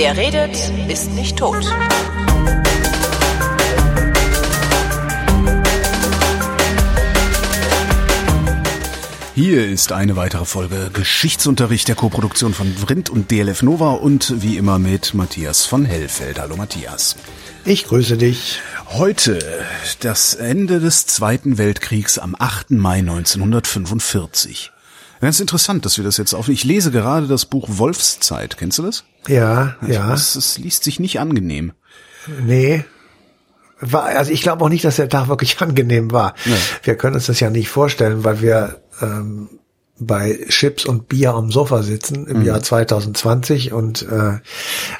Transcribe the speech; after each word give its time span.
Wer 0.00 0.16
redet, 0.16 0.56
ist 0.88 1.10
nicht 1.10 1.36
tot. 1.36 1.64
Hier 9.34 9.66
ist 9.66 9.90
eine 9.90 10.14
weitere 10.14 10.44
Folge 10.44 10.90
Geschichtsunterricht 10.92 11.88
der 11.88 11.96
Koproduktion 11.96 12.54
von 12.54 12.72
Vrindt 12.72 13.10
und 13.10 13.32
DLF 13.32 13.64
Nova 13.64 13.90
und 13.94 14.40
wie 14.40 14.56
immer 14.56 14.78
mit 14.78 15.14
Matthias 15.14 15.66
von 15.66 15.84
Hellfeld. 15.84 16.38
Hallo 16.38 16.54
Matthias. 16.56 17.16
Ich 17.64 17.86
grüße 17.86 18.16
dich. 18.16 18.60
Heute 18.90 19.40
das 19.98 20.34
Ende 20.34 20.78
des 20.78 21.06
Zweiten 21.06 21.58
Weltkriegs 21.58 22.20
am 22.20 22.36
8. 22.38 22.70
Mai 22.70 22.98
1945. 22.98 24.70
Ganz 25.20 25.40
interessant, 25.40 25.84
dass 25.84 25.96
wir 25.96 26.04
das 26.04 26.16
jetzt 26.16 26.34
auf. 26.34 26.48
Ich 26.48 26.64
lese 26.64 26.90
gerade 26.90 27.26
das 27.26 27.46
Buch 27.46 27.66
Wolfszeit. 27.68 28.56
Kennst 28.56 28.78
du 28.78 28.82
das? 28.82 29.04
Ja, 29.26 29.76
ja. 29.86 30.12
Es, 30.12 30.36
es 30.36 30.58
liest 30.58 30.84
sich 30.84 31.00
nicht 31.00 31.18
angenehm. 31.18 31.72
Nee. 32.40 32.84
War, 33.80 34.04
also 34.04 34.32
ich 34.32 34.42
glaube 34.42 34.64
auch 34.64 34.68
nicht, 34.68 34.84
dass 34.84 34.96
der 34.96 35.08
Tag 35.08 35.28
wirklich 35.28 35.60
angenehm 35.60 36.10
war. 36.12 36.34
Nee. 36.44 36.54
Wir 36.82 36.96
können 36.96 37.16
uns 37.16 37.26
das 37.26 37.40
ja 37.40 37.50
nicht 37.50 37.68
vorstellen, 37.68 38.24
weil 38.24 38.40
wir 38.40 38.80
ähm, 39.00 39.48
bei 40.00 40.38
Chips 40.48 40.84
und 40.84 41.08
Bier 41.08 41.34
am 41.34 41.50
Sofa 41.50 41.82
sitzen 41.82 42.26
im 42.26 42.42
Jahr 42.42 42.62
2020 42.62 43.72
und 43.72 44.02
äh, 44.02 44.38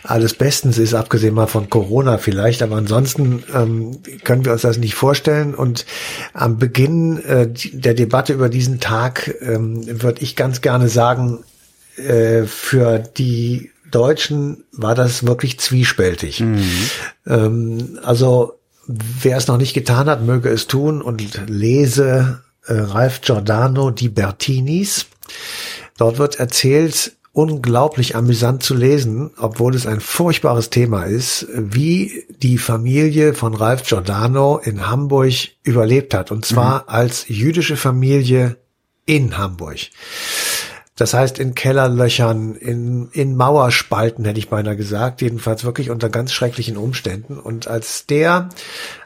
alles 0.03 0.35
bestens 0.35 0.79
ist, 0.79 0.95
abgesehen 0.95 1.35
mal 1.35 1.47
von 1.47 1.71
Corona 1.71 2.19
vielleicht, 2.19 2.63
aber 2.63 2.77
ansonsten 2.77 3.45
ähm, 3.55 3.99
können 4.25 4.45
wir 4.45 4.53
uns 4.53 4.63
das 4.63 4.79
nicht 4.79 4.95
vorstellen. 4.95 5.55
Und 5.55 5.87
am 6.33 6.59
Beginn 6.59 7.23
äh, 7.25 7.49
der 7.73 7.95
Debatte 7.95 8.33
über 8.33 8.49
diesen 8.49 8.81
Tag 8.81 9.35
ähm, 9.41 10.03
würde 10.03 10.23
ich 10.23 10.37
ganz 10.37 10.61
gerne 10.61 10.89
sagen, 10.89 11.45
äh, 11.97 12.45
für 12.45 12.99
die 12.99 13.71
Deutschen 13.91 14.65
war 14.73 14.95
das 14.95 15.27
wirklich 15.27 15.59
zwiespältig. 15.61 16.41
Ähm, 17.27 17.99
also 18.03 18.59
wer 18.87 19.37
es 19.37 19.47
noch 19.47 19.59
nicht 19.59 19.75
getan 19.75 20.09
hat, 20.09 20.25
möge 20.25 20.49
es 20.49 20.67
tun 20.67 21.03
und 21.03 21.49
lese 21.49 22.43
äh, 22.69 22.75
Ralph 22.75 23.21
Giordano, 23.23 23.91
die 23.91 24.09
Bertinis. 24.09 25.07
Dort 25.97 26.19
wird 26.19 26.39
erzählt, 26.39 27.17
unglaublich 27.33 28.17
amüsant 28.17 28.63
zu 28.63 28.75
lesen, 28.75 29.31
obwohl 29.39 29.75
es 29.75 29.87
ein 29.87 30.01
furchtbares 30.01 30.71
Thema 30.71 31.05
ist, 31.05 31.47
wie 31.55 32.25
die 32.43 32.59
Familie 32.59 33.35
von 33.35 33.55
Ralph 33.55 33.85
Giordano 33.85 34.59
in 34.59 34.89
Hamburg 34.89 35.35
überlebt 35.63 36.15
hat. 36.15 36.33
Und 36.33 36.45
zwar 36.45 36.89
als 36.89 37.29
jüdische 37.29 37.77
Familie 37.77 38.57
in 39.07 39.39
Hamburg. 39.39 39.79
Das 40.99 41.15
heißt 41.15 41.39
in 41.39 41.55
Kellerlöchern, 41.55 42.57
in, 42.57 43.09
in 43.13 43.37
Mauerspalten, 43.37 44.25
hätte 44.25 44.41
ich 44.41 44.49
beinahe 44.49 44.77
gesagt, 44.77 45.23
jedenfalls 45.23 45.65
wirklich 45.65 45.91
unter 45.91 46.11
ganz 46.11 46.33
schrecklichen 46.33 46.77
Umständen. 46.77 47.39
Und 47.39 47.69
als 47.69 48.07
der 48.07 48.49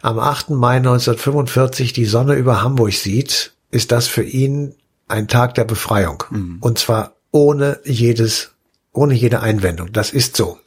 am 0.00 0.18
8. 0.18 0.50
Mai 0.50 0.76
1945 0.76 1.92
die 1.92 2.06
Sonne 2.06 2.34
über 2.34 2.62
Hamburg 2.62 2.94
sieht, 2.94 3.52
ist 3.70 3.92
das 3.92 4.08
für 4.08 4.22
ihn 4.22 4.74
ein 5.06 5.28
Tag 5.28 5.54
der 5.54 5.64
Befreiung. 5.64 6.24
Und 6.60 6.78
zwar 6.78 7.12
ohne 7.30 7.78
jedes 7.84 8.51
ohne 8.94 9.14
jede 9.14 9.40
Einwendung. 9.40 9.90
Das 9.92 10.10
ist 10.10 10.36
so. 10.36 10.58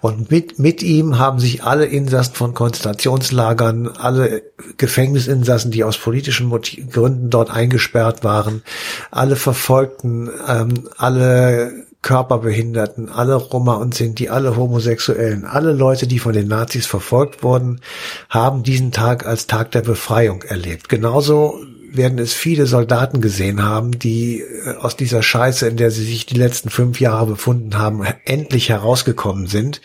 Und 0.00 0.30
mit, 0.30 0.58
mit 0.60 0.82
ihm 0.82 1.18
haben 1.18 1.40
sich 1.40 1.64
alle 1.64 1.86
Insassen 1.86 2.34
von 2.34 2.54
Konzentrationslagern, 2.54 3.88
alle 3.88 4.42
Gefängnisinsassen, 4.76 5.72
die 5.72 5.82
aus 5.82 5.98
politischen 5.98 6.46
Motiv 6.46 6.90
Gründen 6.92 7.30
dort 7.30 7.50
eingesperrt 7.50 8.22
waren, 8.22 8.62
alle 9.10 9.34
Verfolgten, 9.34 10.30
ähm, 10.48 10.88
alle 10.96 11.84
Körperbehinderten, 12.04 13.08
alle 13.08 13.34
Roma 13.34 13.74
und 13.74 13.94
Sinti, 13.94 14.28
alle 14.28 14.56
Homosexuellen, 14.56 15.44
alle 15.44 15.72
Leute, 15.72 16.06
die 16.06 16.18
von 16.18 16.34
den 16.34 16.46
Nazis 16.46 16.86
verfolgt 16.86 17.42
wurden, 17.42 17.80
haben 18.28 18.62
diesen 18.62 18.92
Tag 18.92 19.26
als 19.26 19.46
Tag 19.46 19.72
der 19.72 19.80
Befreiung 19.80 20.42
erlebt. 20.42 20.90
Genauso 20.90 21.58
werden 21.96 22.18
es 22.18 22.32
viele 22.32 22.66
Soldaten 22.66 23.20
gesehen 23.20 23.62
haben, 23.62 23.98
die 23.98 24.40
äh, 24.40 24.76
aus 24.76 24.96
dieser 24.96 25.22
Scheiße, 25.22 25.66
in 25.66 25.76
der 25.76 25.90
sie 25.90 26.04
sich 26.04 26.26
die 26.26 26.36
letzten 26.36 26.70
fünf 26.70 27.00
Jahre 27.00 27.26
befunden 27.26 27.78
haben, 27.78 28.04
endlich 28.24 28.68
herausgekommen 28.68 29.46
sind. 29.46 29.80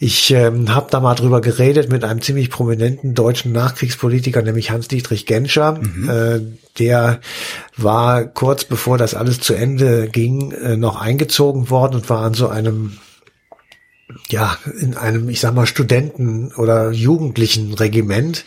Ich 0.00 0.30
ähm, 0.30 0.72
habe 0.72 0.86
da 0.90 1.00
mal 1.00 1.16
drüber 1.16 1.40
geredet 1.40 1.90
mit 1.90 2.04
einem 2.04 2.22
ziemlich 2.22 2.50
prominenten 2.50 3.14
deutschen 3.14 3.50
Nachkriegspolitiker, 3.50 4.42
nämlich 4.42 4.70
Hans-Dietrich 4.70 5.26
Genscher. 5.26 5.80
Äh, 6.08 6.40
der 6.78 7.20
war 7.76 8.24
kurz 8.24 8.64
bevor 8.64 8.96
das 8.96 9.14
alles 9.14 9.40
zu 9.40 9.54
Ende 9.54 10.08
ging, 10.08 10.52
äh, 10.52 10.76
noch 10.76 11.00
eingezogen 11.00 11.68
worden 11.68 11.96
und 11.96 12.10
war 12.10 12.22
an 12.22 12.34
so 12.34 12.48
einem 12.48 12.98
ja, 14.30 14.58
in 14.80 14.96
einem, 14.96 15.28
ich 15.28 15.40
sag 15.40 15.54
mal, 15.54 15.66
Studenten- 15.66 16.52
oder 16.54 16.90
Jugendlichen-Regiment 16.90 18.44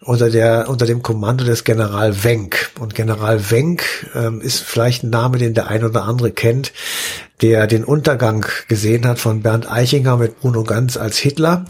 unter 0.00 0.30
der, 0.30 0.68
unter 0.68 0.86
dem 0.86 1.02
Kommando 1.02 1.44
des 1.44 1.64
General 1.64 2.22
Wenck. 2.24 2.70
Und 2.78 2.94
General 2.94 3.50
Wenck 3.50 4.10
ähm, 4.14 4.40
ist 4.40 4.62
vielleicht 4.62 5.02
ein 5.02 5.10
Name, 5.10 5.38
den 5.38 5.54
der 5.54 5.68
ein 5.68 5.84
oder 5.84 6.04
andere 6.04 6.30
kennt, 6.30 6.72
der 7.42 7.66
den 7.66 7.84
Untergang 7.84 8.46
gesehen 8.68 9.06
hat 9.06 9.18
von 9.18 9.42
Bernd 9.42 9.70
Eichinger 9.70 10.16
mit 10.16 10.40
Bruno 10.40 10.62
Ganz 10.62 10.96
als 10.96 11.18
Hitler 11.18 11.64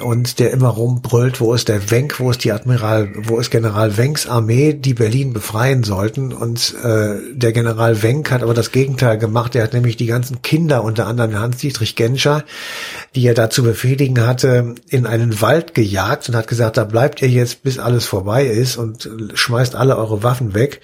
und 0.00 0.38
der 0.38 0.50
immer 0.50 0.68
rumbrüllt, 0.68 1.40
wo 1.40 1.54
ist 1.54 1.68
der 1.68 1.90
Wenck, 1.90 2.20
wo 2.20 2.30
ist 2.30 2.44
die 2.44 2.52
Admiral, 2.52 3.10
wo 3.16 3.38
ist 3.38 3.50
General 3.50 3.96
Wencks 3.96 4.26
Armee, 4.26 4.74
die 4.74 4.94
Berlin 4.94 5.32
befreien 5.32 5.84
sollten. 5.84 6.32
Und 6.32 6.74
äh, 6.82 7.14
der 7.32 7.52
General 7.52 8.02
Wenck 8.02 8.30
hat 8.30 8.42
aber 8.42 8.54
das 8.54 8.72
Gegenteil 8.72 9.18
gemacht. 9.18 9.54
Er 9.54 9.64
hat 9.64 9.72
nämlich 9.72 9.96
die 9.96 10.06
ganzen 10.06 10.42
Kinder, 10.42 10.84
unter 10.84 11.06
anderem 11.06 11.38
Hans-Dietrich 11.38 11.96
Genscher, 11.96 12.44
die 13.14 13.26
er 13.26 13.34
da 13.34 13.50
zu 13.50 13.62
befehligen 13.62 14.26
hatte, 14.26 14.74
in 14.88 15.06
einen 15.06 15.40
Wald 15.40 15.74
gejagt 15.74 16.28
und 16.28 16.36
hat 16.36 16.48
gesagt, 16.48 16.76
da 16.76 16.84
bleibt 16.84 17.22
ihr 17.22 17.28
jetzt, 17.28 17.62
bis 17.62 17.78
alles 17.78 18.06
vorbei 18.06 18.46
ist 18.46 18.76
und 18.76 19.08
schmeißt 19.34 19.74
alle 19.74 19.96
eure 19.96 20.22
Waffen 20.22 20.54
weg. 20.54 20.80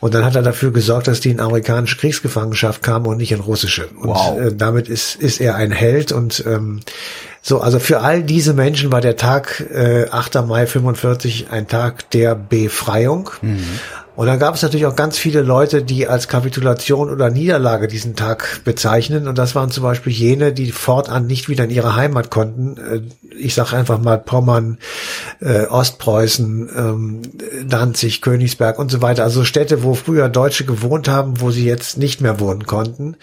Und 0.00 0.14
dann 0.14 0.24
hat 0.24 0.36
er 0.36 0.42
dafür 0.42 0.72
gesorgt, 0.72 1.08
dass 1.08 1.20
die 1.20 1.30
in 1.30 1.40
amerikanische 1.40 1.96
Kriegsgefangenschaft 1.96 2.82
kamen 2.82 3.06
und 3.06 3.16
nicht 3.16 3.32
in 3.32 3.40
russische. 3.40 3.86
Und 3.96 4.08
Wow. 4.10 4.38
äh, 4.40 4.52
damit 4.54 4.88
ist, 4.88 5.14
ist 5.16 5.40
er 5.40 5.54
ein 5.54 5.70
Held 5.72 6.12
und 6.12 6.44
ähm, 6.46 6.80
so, 7.42 7.60
also 7.60 7.78
für 7.78 8.00
all 8.00 8.22
diese 8.22 8.52
Menschen 8.54 8.92
war 8.92 9.00
der 9.00 9.16
Tag 9.16 9.64
äh, 9.72 10.06
8. 10.10 10.46
Mai 10.46 10.66
45 10.66 11.46
ein 11.50 11.68
Tag 11.68 12.10
der 12.10 12.34
Befreiung. 12.34 13.30
Und 14.16 14.26
dann 14.26 14.38
gab 14.38 14.54
es 14.54 14.60
natürlich 14.60 14.84
auch 14.84 14.96
ganz 14.96 15.16
viele 15.16 15.40
Leute, 15.40 15.82
die 15.82 16.06
als 16.06 16.28
Kapitulation 16.28 17.08
oder 17.08 17.30
Niederlage 17.30 17.88
diesen 17.88 18.16
Tag 18.16 18.60
bezeichnen. 18.64 19.26
Und 19.28 19.38
das 19.38 19.54
waren 19.54 19.70
zum 19.70 19.82
Beispiel 19.84 20.12
jene, 20.12 20.52
die 20.52 20.72
fortan 20.72 21.26
nicht 21.26 21.48
wieder 21.48 21.64
in 21.64 21.70
ihre 21.70 21.96
Heimat 21.96 22.28
konnten. 22.30 22.76
Äh, 22.76 23.00
Ich 23.38 23.54
sage 23.54 23.74
einfach 23.74 23.98
mal 23.98 24.18
Pommern, 24.18 24.76
äh, 25.40 25.64
Ostpreußen, 25.64 26.68
ähm, 26.76 27.22
Danzig, 27.66 28.20
Königsberg 28.20 28.78
und 28.78 28.90
so 28.90 29.00
weiter. 29.00 29.22
Also 29.22 29.44
Städte, 29.44 29.82
wo 29.82 29.94
früher 29.94 30.28
Deutsche 30.28 30.66
gewohnt 30.66 31.08
haben, 31.08 31.40
wo 31.40 31.50
sie 31.50 31.64
jetzt 31.64 31.96
nicht 31.96 32.20
mehr 32.20 32.38
wohnen 32.38 32.66
konnten. 32.66 33.16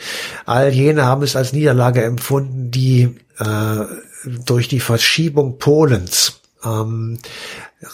All 0.48 0.70
jene 0.70 1.06
haben 1.06 1.22
es 1.22 1.36
als 1.36 1.54
Niederlage 1.54 2.02
empfunden, 2.04 2.72
die 2.72 3.16
äh, 3.40 3.84
durch 4.24 4.68
die 4.68 4.80
Verschiebung 4.80 5.58
Polens 5.58 6.37
ähm, 6.64 7.20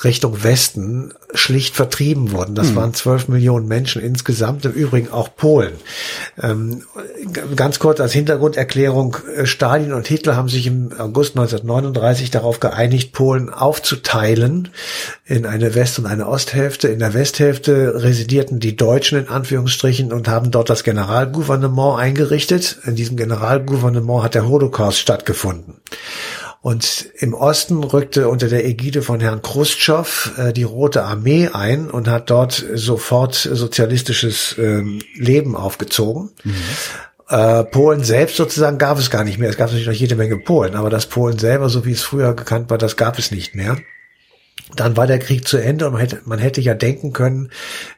Richtung 0.06 0.44
Westen 0.46 1.14
schlicht 1.34 1.76
vertrieben 1.76 2.32
wurden. 2.32 2.56
Das 2.56 2.74
waren 2.74 2.94
zwölf 2.94 3.28
Millionen 3.28 3.68
Menschen 3.68 4.02
insgesamt, 4.02 4.64
im 4.64 4.72
Übrigen 4.72 5.10
auch 5.12 5.36
Polen. 5.36 5.74
Ähm, 6.42 6.84
ganz 7.58 7.80
kurz 7.80 8.00
als 8.00 8.14
Hintergrunderklärung, 8.14 9.18
äh, 9.36 9.46
Stalin 9.46 9.92
und 9.92 10.08
Hitler 10.08 10.38
haben 10.38 10.48
sich 10.48 10.68
im 10.68 10.92
August 10.98 11.36
1939 11.36 12.32
darauf 12.32 12.62
geeinigt, 12.62 13.12
Polen 13.12 13.50
aufzuteilen 13.50 14.70
in 15.26 15.46
eine 15.46 15.76
West- 15.76 16.00
und 16.00 16.06
eine 16.06 16.28
Osthälfte. 16.28 16.88
In 16.88 17.00
der 17.00 17.14
Westhälfte 17.14 18.04
residierten 18.04 18.62
die 18.62 18.78
Deutschen 18.78 19.18
in 19.18 19.28
Anführungsstrichen 19.28 20.14
und 20.14 20.30
haben 20.30 20.50
dort 20.52 20.70
das 20.70 20.86
Generalgouvernement 20.86 22.00
eingerichtet. 22.00 22.80
In 22.86 22.96
diesem 22.96 23.18
Generalgouvernement 23.18 24.24
hat 24.24 24.36
der 24.36 24.48
Holocaust 24.48 25.00
stattgefunden. 25.00 25.76
Und 26.64 27.10
im 27.20 27.34
Osten 27.34 27.84
rückte 27.84 28.30
unter 28.30 28.48
der 28.48 28.66
Ägide 28.66 29.02
von 29.02 29.20
Herrn 29.20 29.42
Khrushchev 29.42 30.32
äh, 30.38 30.54
die 30.54 30.64
Rote 30.64 31.04
Armee 31.04 31.50
ein 31.50 31.92
und 31.92 32.08
hat 32.08 32.30
dort 32.30 32.66
sofort 32.76 33.36
sozialistisches 33.36 34.56
ähm, 34.58 35.02
Leben 35.14 35.58
aufgezogen. 35.58 36.30
Äh, 37.28 37.66
Polen 37.66 38.06
selbst 38.06 38.38
sozusagen 38.38 38.78
gab 38.78 38.98
es 38.98 39.10
gar 39.10 39.26
nicht 39.26 39.40
mehr. 39.40 39.50
Es 39.50 39.58
gab 39.58 39.68
natürlich 39.68 39.88
noch 39.88 39.94
jede 39.94 40.16
Menge 40.16 40.38
Polen, 40.38 40.76
aber 40.76 40.90
das 40.90 41.08
Polen 41.08 41.38
selber, 41.38 41.68
so 41.68 41.86
wie 41.86 41.92
es 41.92 42.02
früher 42.02 42.34
gekannt 42.34 42.70
war, 42.70 42.78
das 42.78 42.96
gab 42.96 43.20
es 43.20 43.32
nicht 43.32 43.56
mehr. 43.56 43.76
Dann 44.76 44.98
war 44.98 45.08
der 45.08 45.20
Krieg 45.20 45.48
zu 45.48 45.58
Ende 45.58 45.86
und 45.86 45.94
man 45.94 46.02
hätte, 46.02 46.22
man 46.26 46.40
hätte 46.40 46.62
ja 46.62 46.74
denken 46.74 47.14
können, 47.14 47.50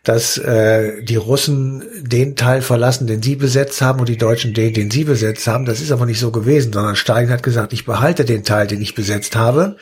dass 0.03 0.37
äh, 0.37 1.03
die 1.03 1.15
Russen 1.15 1.83
den 2.01 2.35
Teil 2.35 2.61
verlassen, 2.61 3.07
den 3.07 3.21
sie 3.21 3.35
besetzt 3.35 3.81
haben 3.81 3.99
und 3.99 4.09
die 4.09 4.17
Deutschen 4.17 4.53
den, 4.53 4.73
den 4.73 4.91
sie 4.91 5.05
besetzt 5.05 5.47
haben. 5.47 5.65
Das 5.65 5.79
ist 5.79 5.91
aber 5.91 6.05
nicht 6.05 6.19
so 6.19 6.31
gewesen, 6.31 6.73
sondern 6.73 6.95
Stalin 6.95 7.29
hat 7.29 7.43
gesagt, 7.43 7.71
ich 7.71 7.85
behalte 7.85 8.25
den 8.25 8.43
Teil, 8.43 8.67
den 8.67 8.81
ich 8.81 8.95
besetzt 8.95 9.35
habe. 9.35 9.77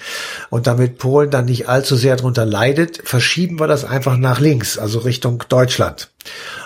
Und 0.49 0.67
damit 0.67 0.97
Polen 0.97 1.31
dann 1.31 1.45
nicht 1.45 1.67
allzu 1.67 1.95
sehr 1.95 2.15
darunter 2.15 2.45
leidet, 2.45 3.01
verschieben 3.03 3.59
wir 3.59 3.67
das 3.67 3.85
einfach 3.85 4.17
nach 4.17 4.39
links, 4.39 4.77
also 4.77 4.99
Richtung 4.99 5.43
Deutschland. 5.49 6.12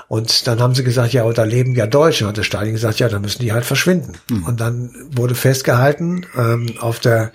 Und 0.08 0.48
dann 0.48 0.62
haben 0.62 0.74
sie 0.74 0.86
gesagt, 0.86 1.12
ja, 1.12 1.30
da 1.34 1.44
leben 1.44 1.76
ja 1.76 1.86
Deutsche. 1.86 2.28
Und 2.28 2.38
der 2.38 2.44
Stalin 2.44 2.74
gesagt, 2.74 3.00
ja, 3.00 3.10
dann 3.10 3.22
müssen 3.22 3.42
die 3.42 3.52
halt 3.52 3.66
verschwinden. 3.66 4.14
Mhm. 4.30 4.44
Und 4.46 4.62
dann 4.62 4.92
wurde 5.12 5.36
festgehalten 5.36 6.26
ähm, 6.38 6.76
auf 6.80 7.00
der, 7.00 7.32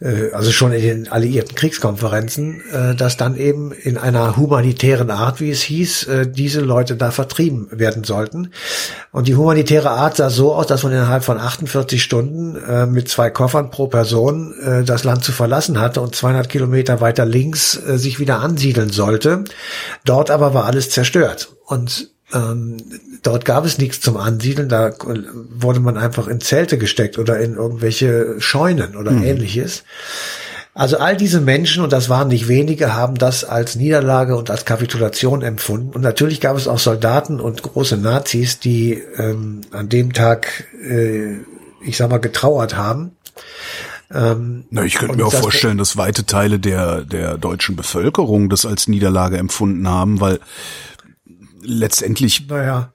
äh, 0.00 0.30
also 0.32 0.52
schon 0.52 0.72
in 0.72 0.82
den 0.82 1.08
alliierten 1.08 1.56
Kriegskonferenzen, 1.56 2.62
äh, 2.70 2.94
dass 2.94 3.16
dann 3.16 3.36
eben 3.36 3.72
in 3.72 3.98
einer 3.98 4.36
humanitären 4.36 5.10
Art, 5.10 5.40
wie 5.40 5.50
es 5.50 5.62
hieß, 5.62 6.04
äh, 6.04 6.26
diese 6.28 6.60
Leute 6.60 6.94
da 6.94 7.10
vertrieben 7.10 7.66
werden 7.72 8.04
sollten. 8.04 8.50
Und 9.10 9.26
die 9.26 9.34
humanitäre 9.34 9.90
Art 9.90 10.16
sah 10.16 10.30
so 10.30 10.54
aus, 10.54 10.68
dass 10.68 10.84
man 10.84 10.92
innerhalb 10.92 11.24
von 11.24 11.38
48 11.38 12.00
Stunden 12.00 12.54
äh, 12.56 12.86
mit 12.86 13.08
zwei 13.08 13.30
Koffern 13.30 13.70
pro 13.70 13.88
Person 13.88 14.54
äh, 14.60 14.84
das 14.84 15.02
Land 15.02 15.24
zu 15.24 15.32
verlassen 15.32 15.80
hatte 15.80 16.00
und 16.00 16.14
200 16.14 16.48
Kilometer 16.48 17.00
weiter 17.00 17.26
links 17.26 17.76
äh, 17.76 17.98
sich 17.98 18.20
wieder 18.20 18.38
ansiedeln 18.38 18.90
sollte. 18.90 19.42
Dort 20.04 20.30
aber 20.30 20.54
war 20.54 20.66
alles 20.66 20.90
zerstört. 20.90 21.53
Und 21.66 22.10
ähm, 22.32 22.78
dort 23.22 23.44
gab 23.44 23.64
es 23.64 23.78
nichts 23.78 24.00
zum 24.00 24.16
Ansiedeln, 24.16 24.68
da 24.68 24.92
wurde 25.50 25.80
man 25.80 25.96
einfach 25.96 26.28
in 26.28 26.40
Zelte 26.40 26.78
gesteckt 26.78 27.18
oder 27.18 27.38
in 27.38 27.54
irgendwelche 27.54 28.40
Scheunen 28.40 28.96
oder 28.96 29.12
mhm. 29.12 29.24
ähnliches. 29.24 29.84
Also 30.76 30.98
all 30.98 31.16
diese 31.16 31.40
Menschen, 31.40 31.84
und 31.84 31.92
das 31.92 32.08
waren 32.08 32.28
nicht 32.28 32.48
wenige, 32.48 32.94
haben 32.94 33.14
das 33.14 33.44
als 33.44 33.76
Niederlage 33.76 34.36
und 34.36 34.50
als 34.50 34.64
Kapitulation 34.64 35.42
empfunden. 35.42 35.92
Und 35.92 36.02
natürlich 36.02 36.40
gab 36.40 36.56
es 36.56 36.66
auch 36.66 36.80
Soldaten 36.80 37.38
und 37.38 37.62
große 37.62 37.96
Nazis, 37.96 38.58
die 38.58 39.00
ähm, 39.16 39.60
an 39.70 39.88
dem 39.88 40.12
Tag, 40.12 40.64
äh, 40.82 41.36
ich 41.80 41.96
sag 41.96 42.10
mal, 42.10 42.18
getrauert 42.18 42.76
haben. 42.76 43.12
Ähm, 44.12 44.64
Na, 44.70 44.84
ich 44.84 44.96
könnte 44.96 45.16
mir 45.16 45.26
auch 45.26 45.30
das 45.30 45.40
vorstellen, 45.40 45.78
dass 45.78 45.96
weite 45.96 46.26
Teile 46.26 46.58
der, 46.58 47.02
der 47.04 47.38
deutschen 47.38 47.76
Bevölkerung 47.76 48.48
das 48.48 48.66
als 48.66 48.88
Niederlage 48.88 49.38
empfunden 49.38 49.88
haben, 49.88 50.20
weil 50.20 50.40
letztendlich. 51.64 52.46
Naja. 52.48 52.92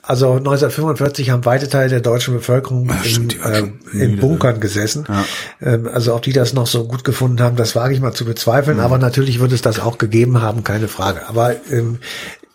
Also 0.00 0.32
1945 0.32 1.30
haben 1.30 1.44
weite 1.44 1.68
Teile 1.68 1.90
der 1.90 2.00
deutschen 2.00 2.34
Bevölkerung 2.34 2.88
ja, 2.88 3.02
in, 3.04 3.30
äh, 3.40 4.04
in 4.04 4.18
Bunkern 4.18 4.58
gesessen. 4.58 5.04
Ja. 5.08 5.24
Ähm, 5.60 5.86
also 5.86 6.14
ob 6.14 6.22
die 6.22 6.32
das 6.32 6.54
noch 6.54 6.66
so 6.66 6.88
gut 6.88 7.04
gefunden 7.04 7.40
haben, 7.40 7.56
das 7.56 7.76
wage 7.76 7.94
ich 7.94 8.00
mal 8.00 8.12
zu 8.12 8.24
bezweifeln. 8.24 8.78
Mhm. 8.78 8.82
Aber 8.82 8.98
natürlich 8.98 9.38
wird 9.38 9.52
es 9.52 9.62
das 9.62 9.78
auch 9.78 9.98
gegeben 9.98 10.40
haben, 10.40 10.64
keine 10.64 10.88
Frage. 10.88 11.28
Aber 11.28 11.54
ähm, 11.70 11.98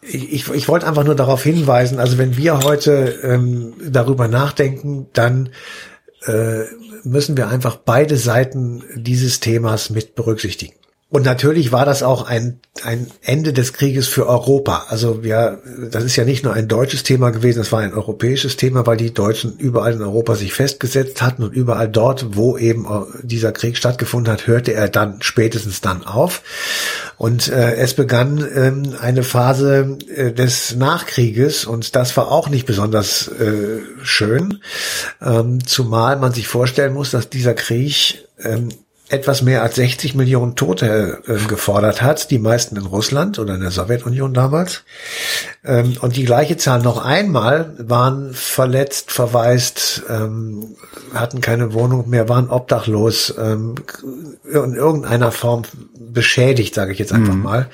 ich, 0.02 0.50
ich 0.50 0.68
wollte 0.68 0.88
einfach 0.88 1.04
nur 1.04 1.16
darauf 1.16 1.44
hinweisen, 1.44 2.00
also 2.00 2.18
wenn 2.18 2.38
wir 2.38 2.60
heute 2.64 3.20
ähm, 3.24 3.74
darüber 3.82 4.28
nachdenken, 4.28 5.08
dann 5.14 5.50
äh, 6.26 6.64
müssen 7.04 7.38
wir 7.38 7.48
einfach 7.48 7.78
beide 7.78 8.18
Seiten 8.18 8.84
dieses 8.96 9.40
Themas 9.40 9.90
mit 9.90 10.16
berücksichtigen. 10.16 10.74
Und 11.10 11.24
natürlich 11.24 11.72
war 11.72 11.86
das 11.86 12.04
auch 12.04 12.28
ein, 12.28 12.60
ein 12.84 13.08
Ende 13.22 13.54
des 13.54 13.72
Krieges 13.72 14.10
für 14.10 14.28
Europa. 14.28 14.88
Also 14.90 15.24
wir, 15.24 15.62
das 15.90 16.04
ist 16.04 16.18
ja 16.18 16.26
nicht 16.26 16.44
nur 16.44 16.52
ein 16.52 16.68
deutsches 16.68 17.04
Thema 17.04 17.30
gewesen, 17.30 17.62
es 17.62 17.72
war 17.72 17.80
ein 17.80 17.94
europäisches 17.94 18.58
Thema, 18.58 18.86
weil 18.86 18.98
die 18.98 19.14
Deutschen 19.14 19.58
überall 19.58 19.94
in 19.94 20.02
Europa 20.02 20.36
sich 20.36 20.52
festgesetzt 20.52 21.22
hatten 21.22 21.44
und 21.44 21.56
überall 21.56 21.88
dort, 21.88 22.36
wo 22.36 22.58
eben 22.58 22.86
dieser 23.24 23.54
Krieg 23.54 23.78
stattgefunden 23.78 24.34
hat, 24.34 24.48
hörte 24.48 24.74
er 24.74 24.90
dann 24.90 25.22
spätestens 25.22 25.80
dann 25.80 26.06
auf. 26.06 26.42
Und 27.16 27.48
äh, 27.48 27.76
es 27.76 27.94
begann 27.94 28.46
ähm, 28.54 28.94
eine 29.00 29.24
Phase 29.24 29.98
äh, 30.14 30.34
des 30.34 30.76
Nachkrieges 30.76 31.64
und 31.64 31.96
das 31.96 32.18
war 32.18 32.30
auch 32.32 32.50
nicht 32.50 32.66
besonders 32.66 33.30
äh, 33.30 33.80
schön, 34.04 34.62
ähm, 35.22 35.66
zumal 35.66 36.18
man 36.18 36.34
sich 36.34 36.50
vorstellen 36.50 36.94
muss, 36.94 37.12
dass 37.12 37.30
dieser 37.30 37.54
Krieg 37.54 38.28
ähm, 38.44 38.70
etwas 39.10 39.42
mehr 39.42 39.62
als 39.64 39.76
60 39.76 40.16
Millionen 40.16 40.56
Tote 40.56 41.22
äh, 41.28 41.48
gefordert 41.48 42.02
hat, 42.02 42.30
die 42.30 42.40
meisten 42.40 42.76
in 42.76 42.86
Russland 42.86 43.40
oder 43.40 43.56
in 43.56 43.62
der 43.62 43.72
Sowjetunion 43.72 44.34
damals. 44.34 44.84
Ähm, 45.68 45.98
und 46.00 46.16
die 46.16 46.24
gleiche 46.24 46.58
Zahl 46.58 46.82
noch 46.82 47.04
einmal 47.04 47.74
waren 47.78 48.34
verletzt, 48.34 49.12
verwaist, 49.12 50.04
ähm, 50.10 50.76
hatten 51.14 51.42
keine 51.42 51.74
Wohnung 51.74 52.10
mehr, 52.10 52.30
waren 52.30 52.50
obdachlos, 52.50 53.34
ähm, 53.38 53.76
in 54.46 54.74
irgendeiner 54.76 55.32
Form 55.32 55.64
beschädigt, 55.94 56.74
sage 56.74 56.94
ich 56.94 57.00
jetzt 57.00 57.12
einfach 57.12 57.34
mhm. 57.34 57.44
mal. 57.44 57.70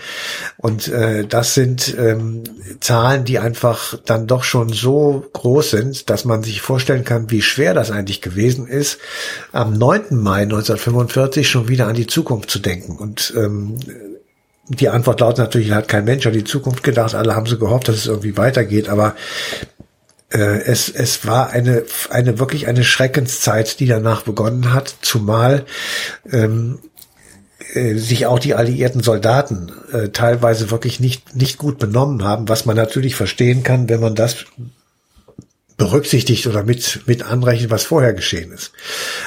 Und 0.58 0.88
äh, 0.88 1.26
das 1.26 1.54
sind 1.54 1.96
ähm, 1.98 2.44
Zahlen, 2.80 3.26
die 3.26 3.38
einfach 3.40 3.96
dann 4.06 4.28
doch 4.28 4.44
schon 4.44 4.70
so 4.70 5.26
groß 5.34 5.70
sind, 5.70 6.10
dass 6.10 6.26
man 6.26 6.42
sich 6.42 6.62
vorstellen 6.62 7.04
kann, 7.04 7.30
wie 7.30 7.42
schwer 7.42 7.74
das 7.74 7.92
eigentlich 7.92 8.22
gewesen 8.22 8.68
ist, 8.68 8.98
am 9.52 9.74
9. 9.78 10.18
Mai 10.18 10.42
1945 10.42 11.48
schon 11.48 11.68
wieder 11.68 11.88
an 11.88 11.96
die 11.96 12.08
Zukunft 12.08 12.50
zu 12.50 12.60
denken. 12.60 12.98
Und 12.98 13.34
ähm, 13.38 13.78
die 14.68 14.90
Antwort 14.90 15.20
lautet 15.20 15.40
natürlich, 15.40 15.72
hat 15.72 15.88
kein 15.88 16.06
Mensch 16.06 16.26
an 16.26 16.34
die 16.34 16.44
Zukunft 16.44 16.84
gedacht, 16.84 17.16
alle 17.16 17.36
haben 17.36 17.46
so 17.46 17.58
gehofft, 17.58 17.88
dass 17.88 17.98
es 17.98 18.08
irgendwie 18.08 18.38
weitergeht, 18.38 18.90
aber 18.90 19.16
äh, 20.30 20.64
es, 20.64 20.90
es 20.90 21.26
war 21.26 21.50
eine, 21.50 21.84
eine 22.10 22.40
wirklich 22.40 22.68
eine 22.68 22.84
Schreckenszeit, 22.84 23.80
die 23.80 23.88
danach 23.88 24.24
begonnen 24.24 24.74
hat, 24.74 24.96
zumal 25.02 25.66
ähm, 26.32 26.80
äh, 27.74 27.96
sich 27.96 28.26
auch 28.26 28.40
die 28.40 28.56
alliierten 28.56 29.04
Soldaten 29.04 29.72
äh, 29.92 30.10
teilweise 30.10 30.72
wirklich 30.72 31.00
nicht, 31.00 31.36
nicht 31.36 31.58
gut 31.58 31.78
benommen 31.78 32.24
haben, 32.24 32.48
was 32.48 32.66
man 32.66 32.76
natürlich 32.76 33.16
verstehen 33.16 33.64
kann, 33.64 33.90
wenn 33.90 34.00
man 34.00 34.16
das 34.16 34.46
berücksichtigt 35.78 36.46
oder 36.48 36.64
mit, 36.64 37.02
mit 37.08 37.24
anrechnet, 37.24 37.72
was 37.72 37.84
vorher 37.84 38.14
geschehen 38.14 38.52
ist. 38.52 38.72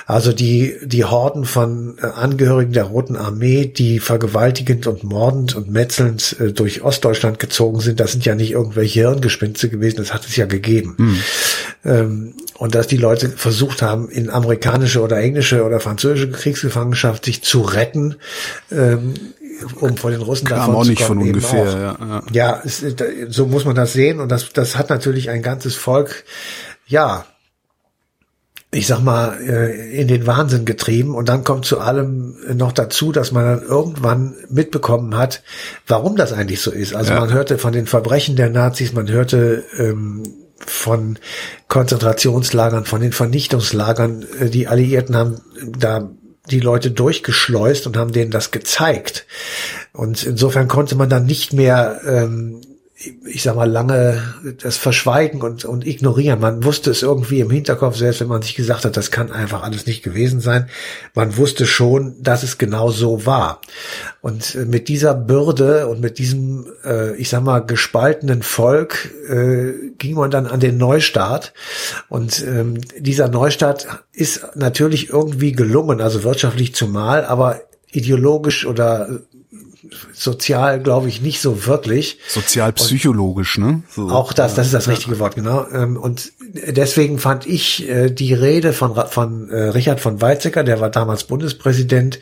Also 0.07 0.33
die, 0.33 0.77
die 0.83 1.05
Horden 1.05 1.45
von 1.45 1.99
äh, 1.99 2.07
Angehörigen 2.07 2.73
der 2.73 2.85
Roten 2.85 3.17
Armee, 3.17 3.67
die 3.67 3.99
vergewaltigend 3.99 4.87
und 4.87 5.03
mordend 5.03 5.57
und 5.57 5.71
metzelnd 5.71 6.37
äh, 6.41 6.53
durch 6.53 6.83
Ostdeutschland 6.83 7.39
gezogen 7.39 7.81
sind, 7.81 7.99
das 8.01 8.13
sind 8.13 8.25
ja 8.25 8.35
nicht 8.35 8.53
irgendwelche 8.53 9.01
Hirngespinste 9.01 9.69
gewesen, 9.69 9.97
das 9.97 10.15
hat 10.15 10.25
es 10.27 10.37
ja 10.37 10.47
gegeben. 10.47 10.95
Mhm. 10.99 11.23
Ähm, 11.85 12.35
und 12.59 12.75
dass 12.75 12.87
die 12.87 12.97
Leute 12.97 13.29
versucht 13.29 13.83
haben, 13.83 14.09
in 14.09 14.31
amerikanische 14.31 15.03
oder 15.03 15.19
englische 15.19 15.65
oder 15.65 15.81
französische 15.81 16.31
Kriegsgefangenschaft 16.31 17.25
sich 17.25 17.43
zu 17.43 17.61
retten, 17.61 18.17
ähm, 18.71 19.15
um 19.81 19.97
vor 19.97 20.11
den 20.11 20.23
Russen 20.23 20.47
Kam 20.47 20.59
davon 20.59 20.75
auch 20.75 20.85
nicht 20.85 21.03
von 21.03 21.19
ungefähr. 21.19 21.65
Ja, 21.65 21.97
ja. 22.01 22.23
ja 22.33 22.63
es, 22.65 22.85
so 23.29 23.47
muss 23.47 23.65
man 23.65 23.75
das 23.75 23.93
sehen 23.93 24.21
und 24.21 24.31
das, 24.31 24.53
das 24.53 24.77
hat 24.77 24.91
natürlich 24.91 25.31
ein 25.31 25.43
ganzes 25.43 25.75
Volk, 25.75 26.25
ja, 26.87 27.27
ich 28.77 28.87
sag 28.87 29.01
mal, 29.01 29.39
äh, 29.41 30.01
in 30.01 30.09
den 30.09 30.27
Wahnsinn 30.27 30.65
getrieben. 30.65 31.15
Und 31.15 31.29
dann 31.29 31.45
kommt 31.45 31.65
zu 31.65 31.81
allem 31.81 32.37
noch 32.55 32.73
dazu, 32.73 33.13
dass 33.13 33.33
man 33.33 33.45
dann 33.45 33.63
irgendwann 33.63 34.35
mitbekommen 34.51 35.17
hat, 35.17 35.43
warum 35.87 36.17
das 36.17 36.33
eigentlich 36.33 36.61
so 36.61 36.71
ist. 36.71 36.95
Also 36.95 37.13
ja. 37.13 37.21
man 37.21 37.33
hörte 37.33 37.59
von 37.59 37.73
den 37.73 37.87
Verbrechen 37.87 38.37
der 38.37 38.51
Nazis, 38.51 38.93
man 38.93 39.09
hörte 39.09 39.65
ähm, 39.79 40.25
von 40.59 41.19
Konzentrationslagern, 41.69 42.85
von 42.85 43.01
den 43.01 43.13
Vernichtungslagern. 43.13 44.27
Äh, 44.41 44.51
die 44.51 44.69
Alliierten 44.69 45.17
haben 45.17 45.41
da 45.79 46.11
die 46.51 46.61
Leute 46.61 46.91
durchgeschleust 46.91 47.87
und 47.87 47.97
haben 47.97 48.13
denen 48.13 48.31
das 48.31 48.51
gezeigt. 48.51 49.27
Und 49.93 50.25
insofern 50.25 50.69
konnte 50.69 50.95
man 50.95 51.09
dann 51.09 51.27
nicht 51.27 51.53
mehr 51.53 52.01
ähm, 52.07 52.61
ich 53.27 53.43
sag 53.43 53.57
mal, 53.57 53.71
lange 53.71 54.23
das 54.63 54.79
Verschweigen 54.79 55.43
und, 55.43 55.67
und 55.67 55.87
ignorieren. 55.87 56.41
Man 56.41 56.65
wusste 56.65 56.91
es 56.91 57.03
irgendwie 57.03 57.41
im 57.41 57.51
Hinterkopf, 57.51 57.97
selbst 57.97 58.21
wenn 58.21 58.29
man 58.29 58.41
sich 58.41 58.55
gesagt 58.55 58.87
hat, 58.87 58.97
das 58.97 59.11
kann 59.11 59.31
einfach 59.31 59.63
alles 59.63 59.87
nicht 59.87 60.03
gewesen 60.03 60.41
sein. 60.41 60.71
Man 61.15 61.37
wusste 61.37 61.67
schon, 61.67 62.17
dass 62.23 62.43
es 62.43 62.57
genau 62.57 62.91
so 62.91 63.27
war. 63.27 63.61
Und 64.23 64.55
äh, 64.55 64.65
mit 64.65 64.89
dieser 64.89 65.13
Bürde 65.13 65.89
und 65.89 66.01
mit 66.01 66.19
diesem, 66.19 66.67
äh, 66.85 67.15
ich 67.17 67.29
sag 67.29 67.43
mal, 67.43 67.61
gespaltenen 67.61 68.43
Volk 68.43 69.11
äh, 69.29 69.75
ging 69.99 70.15
man 70.15 70.31
dann 70.31 70.47
an 70.47 70.61
den 70.61 70.79
Neustart. 70.79 71.53
Und 72.09 72.43
ähm, 72.47 72.81
dieser 72.99 73.29
Neustart 73.29 73.89
ist 74.13 74.57
natürlich 74.57 75.11
irgendwie 75.11 75.53
gelungen, 75.53 76.01
also 76.01 76.25
wirtschaftlich 76.25 76.75
zumal, 76.75 77.27
aber 77.27 77.61
ideologisch 77.93 78.65
oder 78.65 79.21
sozial, 80.13 80.81
glaube 80.81 81.09
ich, 81.09 81.21
nicht 81.21 81.41
so 81.41 81.67
wirklich. 81.67 82.19
Sozialpsychologisch, 82.29 83.59
ne? 83.59 83.83
So. 83.95 84.09
Auch 84.09 84.33
das, 84.33 84.55
das 84.55 84.67
ist 84.67 84.75
das 84.75 84.89
richtige 84.89 85.19
Wort, 85.19 85.35
genau. 85.35 85.67
Ähm, 85.73 85.97
und 85.97 86.33
deswegen 86.41 87.19
fand 87.19 87.47
ich 87.47 87.89
äh, 87.89 88.11
die 88.11 88.35
Rede 88.35 88.73
von, 88.73 88.95
von 89.09 89.51
äh, 89.51 89.69
Richard 89.69 90.01
von 90.01 90.21
Weizsäcker, 90.21 90.65
der 90.65 90.81
war 90.81 90.91
damals 90.91 91.25
Bundespräsident, 91.25 92.21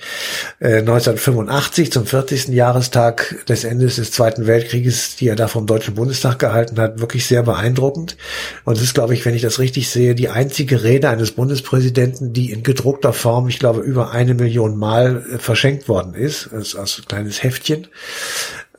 1985 0.61 1.87
äh, 1.87 1.91
zum 1.91 2.07
40. 2.07 2.49
Jahrestag 2.49 3.45
des 3.49 3.65
Endes 3.65 3.97
des 3.97 4.11
Zweiten 4.11 4.47
Weltkrieges, 4.47 5.17
die 5.17 5.29
er 5.29 5.37
da 5.37 5.49
vom 5.49 5.67
Deutschen 5.67 5.95
Bundestag 5.95 6.39
gehalten 6.39 6.79
hat, 6.79 7.01
wirklich 7.01 7.27
sehr 7.27 7.43
beeindruckend. 7.43 8.17
Und 8.65 8.77
es 8.77 8.83
ist, 8.83 8.95
glaube 8.95 9.15
ich, 9.15 9.25
wenn 9.25 9.35
ich 9.35 9.43
das 9.43 9.59
richtig 9.59 9.91
sehe, 9.91 10.15
die 10.15 10.29
einzige 10.29 10.83
Rede 10.83 11.09
eines 11.09 11.33
Bundespräsidenten, 11.33 12.33
die 12.33 12.53
in 12.53 12.63
gedruckter 12.63 13.13
Form, 13.13 13.49
ich 13.49 13.59
glaube, 13.59 13.81
über 13.81 14.13
eine 14.13 14.35
Million 14.35 14.77
Mal 14.77 15.23
verschenkt 15.39 15.89
worden 15.89 16.15
ist, 16.15 16.53
als, 16.53 16.75
als 16.75 17.03
kleines 17.07 17.43
Heftchen. 17.55 17.89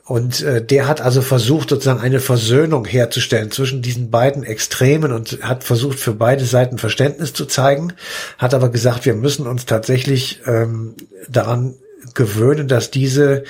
Und 0.04 0.42
äh, 0.42 0.64
der 0.64 0.86
hat 0.86 1.00
also 1.00 1.20
versucht, 1.20 1.70
sozusagen 1.70 2.00
eine 2.00 2.20
Versöhnung 2.20 2.84
herzustellen 2.84 3.50
zwischen 3.50 3.82
diesen 3.82 4.10
beiden 4.10 4.44
Extremen 4.44 5.10
und 5.10 5.38
hat 5.42 5.64
versucht, 5.64 5.98
für 5.98 6.12
beide 6.12 6.44
Seiten 6.44 6.78
Verständnis 6.78 7.32
zu 7.32 7.44
zeigen, 7.46 7.92
hat 8.38 8.54
aber 8.54 8.68
gesagt, 8.68 9.04
wir 9.04 9.14
müssen 9.14 9.48
uns 9.48 9.66
tatsächlich 9.66 10.42
ähm, 10.46 10.94
daran 11.28 11.74
gewöhnen, 12.14 12.68
dass 12.68 12.92
diese, 12.92 13.42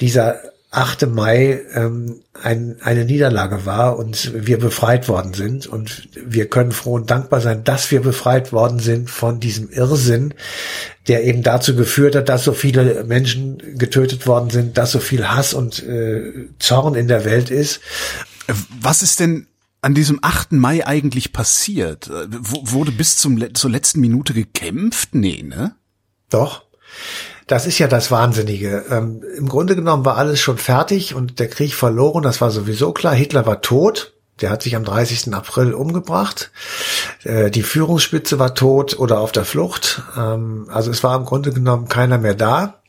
dieser 0.00 0.51
8. 0.72 1.06
Mai 1.06 1.60
ähm, 1.74 2.22
ein, 2.42 2.76
eine 2.80 3.04
Niederlage 3.04 3.66
war 3.66 3.98
und 3.98 4.32
wir 4.34 4.58
befreit 4.58 5.06
worden 5.06 5.34
sind. 5.34 5.66
Und 5.66 6.08
wir 6.14 6.48
können 6.48 6.72
froh 6.72 6.94
und 6.94 7.10
dankbar 7.10 7.42
sein, 7.42 7.62
dass 7.62 7.90
wir 7.90 8.00
befreit 8.00 8.52
worden 8.52 8.78
sind 8.78 9.10
von 9.10 9.38
diesem 9.38 9.68
Irrsinn, 9.68 10.32
der 11.08 11.24
eben 11.24 11.42
dazu 11.42 11.76
geführt 11.76 12.16
hat, 12.16 12.30
dass 12.30 12.44
so 12.44 12.54
viele 12.54 13.04
Menschen 13.04 13.76
getötet 13.76 14.26
worden 14.26 14.48
sind, 14.48 14.78
dass 14.78 14.92
so 14.92 14.98
viel 14.98 15.28
Hass 15.28 15.52
und 15.52 15.82
äh, 15.86 16.48
Zorn 16.58 16.94
in 16.94 17.06
der 17.06 17.26
Welt 17.26 17.50
ist. 17.50 17.80
Was 18.80 19.02
ist 19.02 19.20
denn 19.20 19.48
an 19.82 19.94
diesem 19.94 20.20
8. 20.22 20.52
Mai 20.52 20.86
eigentlich 20.86 21.34
passiert? 21.34 22.08
W 22.08 22.58
wurde 22.62 22.92
bis 22.92 23.18
zum, 23.18 23.54
zur 23.54 23.70
letzten 23.70 24.00
Minute 24.00 24.32
gekämpft? 24.32 25.14
Nee, 25.14 25.42
ne? 25.42 25.76
Doch. 26.30 26.62
Das 27.46 27.66
ist 27.66 27.78
ja 27.78 27.88
das 27.88 28.10
Wahnsinnige. 28.10 28.84
Ähm, 28.90 29.22
Im 29.36 29.48
Grunde 29.48 29.76
genommen 29.76 30.04
war 30.04 30.16
alles 30.16 30.40
schon 30.40 30.58
fertig 30.58 31.14
und 31.14 31.38
der 31.38 31.48
Krieg 31.48 31.74
verloren. 31.74 32.22
Das 32.22 32.40
war 32.40 32.50
sowieso 32.50 32.92
klar. 32.92 33.14
Hitler 33.14 33.46
war 33.46 33.60
tot. 33.60 34.12
Der 34.40 34.50
hat 34.50 34.62
sich 34.62 34.74
am 34.76 34.84
30. 34.84 35.34
April 35.34 35.74
umgebracht. 35.74 36.50
Äh, 37.24 37.50
die 37.50 37.62
Führungsspitze 37.62 38.38
war 38.38 38.54
tot 38.54 38.98
oder 38.98 39.20
auf 39.20 39.32
der 39.32 39.44
Flucht. 39.44 40.02
Ähm, 40.16 40.68
also 40.72 40.90
es 40.90 41.04
war 41.04 41.16
im 41.16 41.24
Grunde 41.24 41.52
genommen 41.52 41.88
keiner 41.88 42.18
mehr 42.18 42.34
da. 42.34 42.80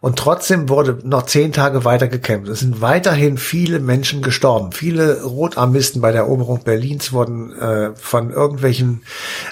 Und 0.00 0.16
trotzdem 0.16 0.68
wurde 0.68 0.98
noch 1.02 1.26
zehn 1.26 1.52
Tage 1.52 1.84
weiter 1.84 2.06
gekämpft. 2.06 2.48
Es 2.48 2.60
sind 2.60 2.80
weiterhin 2.80 3.36
viele 3.36 3.80
Menschen 3.80 4.22
gestorben. 4.22 4.70
Viele 4.72 5.22
Rotarmisten 5.22 6.00
bei 6.00 6.12
der 6.12 6.22
Eroberung 6.22 6.62
Berlins 6.62 7.12
wurden 7.12 7.52
äh, 7.58 7.90
von 7.96 8.30
irgendwelchen 8.30 9.02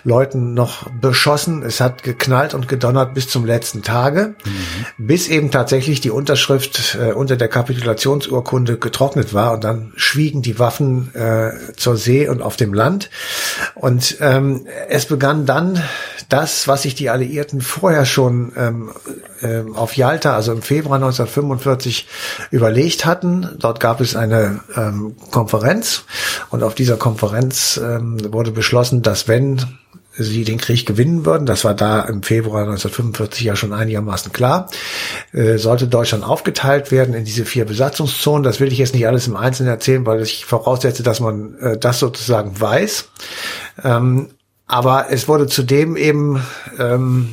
Leuten 0.04 0.54
noch 0.54 0.88
beschossen. 1.00 1.62
Es 1.62 1.80
hat 1.80 2.04
geknallt 2.04 2.54
und 2.54 2.68
gedonnert 2.68 3.14
bis 3.14 3.28
zum 3.28 3.44
letzten 3.44 3.82
Tage, 3.82 4.36
mhm. 4.44 5.06
bis 5.06 5.28
eben 5.28 5.50
tatsächlich 5.50 6.00
die 6.00 6.10
Unterschrift 6.10 6.96
äh, 7.00 7.12
unter 7.12 7.36
der 7.36 7.48
Kapitulationsurkunde 7.48 8.78
getrocknet 8.78 9.34
war. 9.34 9.52
Und 9.52 9.64
dann 9.64 9.92
schwiegen 9.96 10.42
die 10.42 10.60
Waffen 10.60 11.12
äh, 11.14 11.52
zur 11.76 11.96
See 11.96 12.28
und 12.28 12.40
auf 12.40 12.56
dem 12.56 12.72
Land. 12.72 13.10
Und 13.74 14.18
ähm, 14.20 14.66
es 14.88 15.06
begann 15.06 15.44
dann 15.44 15.82
das, 16.28 16.66
was 16.68 16.82
sich 16.82 16.94
die 16.94 17.10
Alliierten 17.10 17.60
vorher 17.60 18.04
schon 18.04 18.52
ähm, 18.56 18.90
äh, 19.42 19.62
auf 19.74 19.96
Yalta, 19.96 20.35
also 20.36 20.52
im 20.52 20.62
Februar 20.62 20.96
1945, 20.96 22.06
überlegt 22.50 23.04
hatten. 23.04 23.48
Dort 23.58 23.80
gab 23.80 24.00
es 24.00 24.14
eine 24.14 24.60
ähm, 24.76 25.16
Konferenz 25.30 26.04
und 26.50 26.62
auf 26.62 26.74
dieser 26.74 26.96
Konferenz 26.96 27.80
ähm, 27.82 28.32
wurde 28.32 28.52
beschlossen, 28.52 29.02
dass 29.02 29.26
wenn 29.28 29.60
sie 30.18 30.44
den 30.44 30.58
Krieg 30.58 30.86
gewinnen 30.86 31.26
würden, 31.26 31.46
das 31.46 31.64
war 31.64 31.74
da 31.74 32.00
im 32.02 32.22
Februar 32.22 32.62
1945 32.62 33.44
ja 33.44 33.56
schon 33.56 33.72
einigermaßen 33.72 34.32
klar, 34.32 34.68
äh, 35.32 35.58
sollte 35.58 35.88
Deutschland 35.88 36.24
aufgeteilt 36.24 36.90
werden 36.90 37.14
in 37.14 37.24
diese 37.24 37.44
vier 37.44 37.64
Besatzungszonen. 37.64 38.42
Das 38.42 38.60
will 38.60 38.72
ich 38.72 38.78
jetzt 38.78 38.94
nicht 38.94 39.06
alles 39.06 39.26
im 39.26 39.36
Einzelnen 39.36 39.70
erzählen, 39.70 40.06
weil 40.06 40.22
ich 40.22 40.44
voraussetze, 40.44 41.02
dass 41.02 41.20
man 41.20 41.58
äh, 41.58 41.78
das 41.78 41.98
sozusagen 41.98 42.58
weiß. 42.58 43.08
Ähm, 43.84 44.30
aber 44.66 45.06
es 45.10 45.28
wurde 45.28 45.46
zudem 45.46 45.96
eben, 45.96 46.42
ähm, 46.78 47.32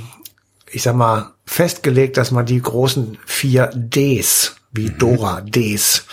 ich 0.69 0.83
sag 0.83 0.95
mal, 0.95 1.33
festgelegt, 1.45 2.17
dass 2.17 2.31
man 2.31 2.45
die 2.45 2.62
großen 2.62 3.17
vier 3.25 3.69
Ds 3.73 4.55
wie 4.73 4.89
mhm. 4.89 4.97
Dora 4.97 5.41
Ds 5.41 6.05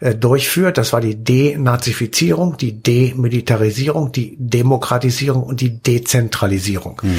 äh, 0.00 0.14
durchführt. 0.14 0.78
Das 0.78 0.92
war 0.92 1.00
die 1.00 1.16
Denazifizierung, 1.16 2.56
die 2.56 2.80
Demilitarisierung, 2.80 4.12
die 4.12 4.36
Demokratisierung 4.38 5.42
und 5.42 5.60
die 5.60 5.82
Dezentralisierung. 5.82 7.00
Mhm. 7.02 7.16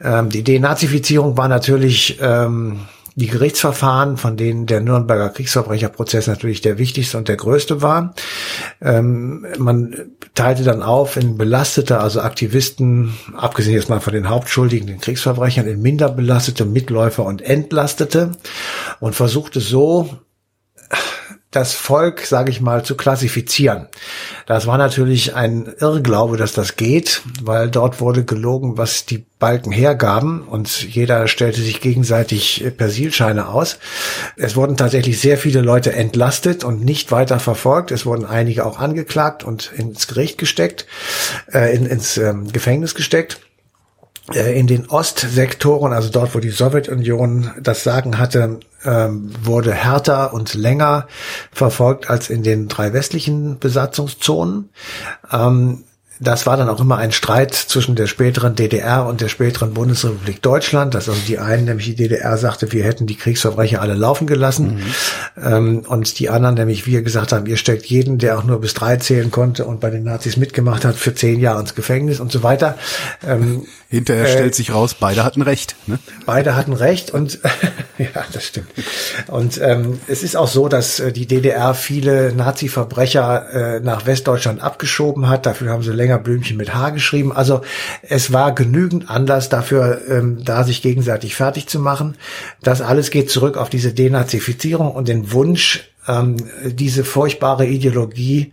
Ähm, 0.00 0.30
die 0.30 0.42
Denazifizierung 0.42 1.36
war 1.36 1.48
natürlich 1.48 2.18
ähm, 2.20 2.80
die 3.16 3.28
Gerichtsverfahren, 3.28 4.16
von 4.16 4.36
denen 4.36 4.66
der 4.66 4.80
Nürnberger 4.80 5.28
Kriegsverbrecherprozess 5.28 6.26
natürlich 6.26 6.62
der 6.62 6.78
wichtigste 6.78 7.16
und 7.16 7.28
der 7.28 7.36
größte 7.36 7.80
war. 7.80 8.14
Ähm, 8.80 9.46
man 9.58 10.10
teilte 10.34 10.64
dann 10.64 10.82
auf 10.82 11.16
in 11.16 11.38
belastete, 11.38 12.00
also 12.00 12.20
Aktivisten, 12.20 13.14
abgesehen 13.36 13.76
jetzt 13.76 13.88
mal 13.88 14.00
von 14.00 14.14
den 14.14 14.28
Hauptschuldigen, 14.28 14.88
den 14.88 15.00
Kriegsverbrechern, 15.00 15.66
in 15.66 15.80
minder 15.80 16.08
belastete, 16.08 16.64
Mitläufer 16.64 17.24
und 17.24 17.40
Entlastete 17.42 18.32
und 18.98 19.14
versuchte 19.14 19.60
so 19.60 20.18
das 21.54 21.74
Volk, 21.74 22.20
sage 22.20 22.50
ich 22.50 22.60
mal, 22.60 22.84
zu 22.84 22.96
klassifizieren. 22.96 23.88
Das 24.46 24.66
war 24.66 24.78
natürlich 24.78 25.34
ein 25.34 25.72
Irrglaube, 25.78 26.36
dass 26.36 26.52
das 26.52 26.76
geht, 26.76 27.22
weil 27.42 27.70
dort 27.70 28.00
wurde 28.00 28.24
gelogen, 28.24 28.76
was 28.76 29.06
die 29.06 29.24
Balken 29.38 29.72
hergaben 29.72 30.42
und 30.42 30.82
jeder 30.82 31.28
stellte 31.28 31.60
sich 31.60 31.80
gegenseitig 31.80 32.64
Persilscheine 32.76 33.48
aus. 33.48 33.78
Es 34.36 34.56
wurden 34.56 34.76
tatsächlich 34.76 35.20
sehr 35.20 35.38
viele 35.38 35.60
Leute 35.60 35.92
entlastet 35.92 36.64
und 36.64 36.84
nicht 36.84 37.12
weiter 37.12 37.38
verfolgt. 37.38 37.90
Es 37.90 38.06
wurden 38.06 38.24
einige 38.24 38.64
auch 38.64 38.78
angeklagt 38.78 39.44
und 39.44 39.70
ins 39.76 40.06
Gericht 40.06 40.38
gesteckt, 40.38 40.86
äh, 41.52 41.74
in, 41.74 41.86
ins 41.86 42.16
ähm, 42.16 42.52
Gefängnis 42.52 42.94
gesteckt. 42.94 43.38
Äh, 44.32 44.58
in 44.58 44.66
den 44.66 44.88
Ostsektoren, 44.88 45.92
also 45.92 46.08
dort, 46.08 46.34
wo 46.34 46.38
die 46.38 46.50
Sowjetunion 46.50 47.50
das 47.60 47.84
Sagen 47.84 48.18
hatte, 48.18 48.60
ähm, 48.84 49.30
wurde 49.42 49.72
härter 49.72 50.32
und 50.32 50.54
länger 50.54 51.06
verfolgt 51.52 52.08
als 52.08 52.30
in 52.30 52.42
den 52.42 52.68
drei 52.68 52.94
westlichen 52.94 53.58
Besatzungszonen. 53.58 54.70
Ähm, 55.30 55.84
das 56.20 56.46
war 56.46 56.56
dann 56.56 56.68
auch 56.68 56.80
immer 56.80 56.98
ein 56.98 57.12
Streit 57.12 57.54
zwischen 57.54 57.96
der 57.96 58.06
späteren 58.06 58.54
DDR 58.54 59.06
und 59.06 59.20
der 59.20 59.28
späteren 59.28 59.74
Bundesrepublik 59.74 60.40
Deutschland, 60.42 60.94
dass 60.94 61.08
also 61.08 61.20
die 61.26 61.38
einen, 61.38 61.64
nämlich 61.64 61.86
die 61.86 61.96
DDR, 61.96 62.38
sagte, 62.38 62.72
wir 62.72 62.84
hätten 62.84 63.06
die 63.06 63.16
Kriegsverbrecher 63.16 63.80
alle 63.80 63.94
laufen 63.94 64.26
gelassen. 64.26 64.76
Mhm. 64.76 65.44
Ähm, 65.44 65.78
und 65.86 66.18
die 66.18 66.30
anderen, 66.30 66.54
nämlich 66.54 66.86
wir, 66.86 67.02
gesagt 67.02 67.32
haben, 67.32 67.46
ihr 67.46 67.56
steckt 67.56 67.86
jeden, 67.86 68.18
der 68.18 68.38
auch 68.38 68.44
nur 68.44 68.60
bis 68.60 68.74
drei 68.74 68.96
zählen 68.96 69.30
konnte 69.30 69.64
und 69.64 69.80
bei 69.80 69.90
den 69.90 70.04
Nazis 70.04 70.36
mitgemacht 70.36 70.84
hat, 70.84 70.96
für 70.96 71.14
zehn 71.14 71.40
Jahre 71.40 71.60
ins 71.60 71.74
Gefängnis 71.74 72.20
und 72.20 72.30
so 72.30 72.42
weiter. 72.42 72.78
Ähm, 73.26 73.66
Hinterher 73.88 74.24
äh, 74.24 74.32
stellt 74.32 74.54
sich 74.54 74.74
raus, 74.74 74.94
beide 74.98 75.24
hatten 75.24 75.42
recht. 75.42 75.76
Ne? 75.86 75.98
Beide 76.26 76.56
hatten 76.56 76.72
recht 76.72 77.10
und 77.12 77.38
ja, 77.98 78.24
das 78.32 78.44
stimmt. 78.44 78.68
Und 79.28 79.60
ähm, 79.62 80.00
es 80.08 80.22
ist 80.22 80.36
auch 80.36 80.48
so, 80.48 80.68
dass 80.68 81.00
äh, 81.00 81.12
die 81.12 81.26
DDR 81.26 81.74
viele 81.74 82.32
Nazi-Verbrecher 82.32 83.76
äh, 83.76 83.80
nach 83.80 84.06
Westdeutschland 84.06 84.62
abgeschoben 84.62 85.28
hat. 85.28 85.46
Dafür 85.46 85.70
haben 85.70 85.82
sie 85.82 85.92
länger 86.04 86.18
Blümchen 86.18 86.56
mit 86.56 86.74
H 86.74 86.90
geschrieben. 86.90 87.32
Also 87.32 87.62
es 88.02 88.32
war 88.32 88.54
genügend 88.54 89.08
Anlass 89.08 89.48
dafür, 89.48 90.02
ähm, 90.08 90.44
da 90.44 90.64
sich 90.64 90.82
gegenseitig 90.82 91.34
fertig 91.34 91.66
zu 91.66 91.78
machen. 91.80 92.16
Das 92.62 92.82
alles 92.82 93.10
geht 93.10 93.30
zurück 93.30 93.56
auf 93.56 93.70
diese 93.70 93.94
Denazifizierung 93.94 94.92
und 94.92 95.08
den 95.08 95.32
Wunsch, 95.32 95.90
ähm, 96.06 96.36
diese 96.64 97.04
furchtbare 97.04 97.66
Ideologie, 97.66 98.52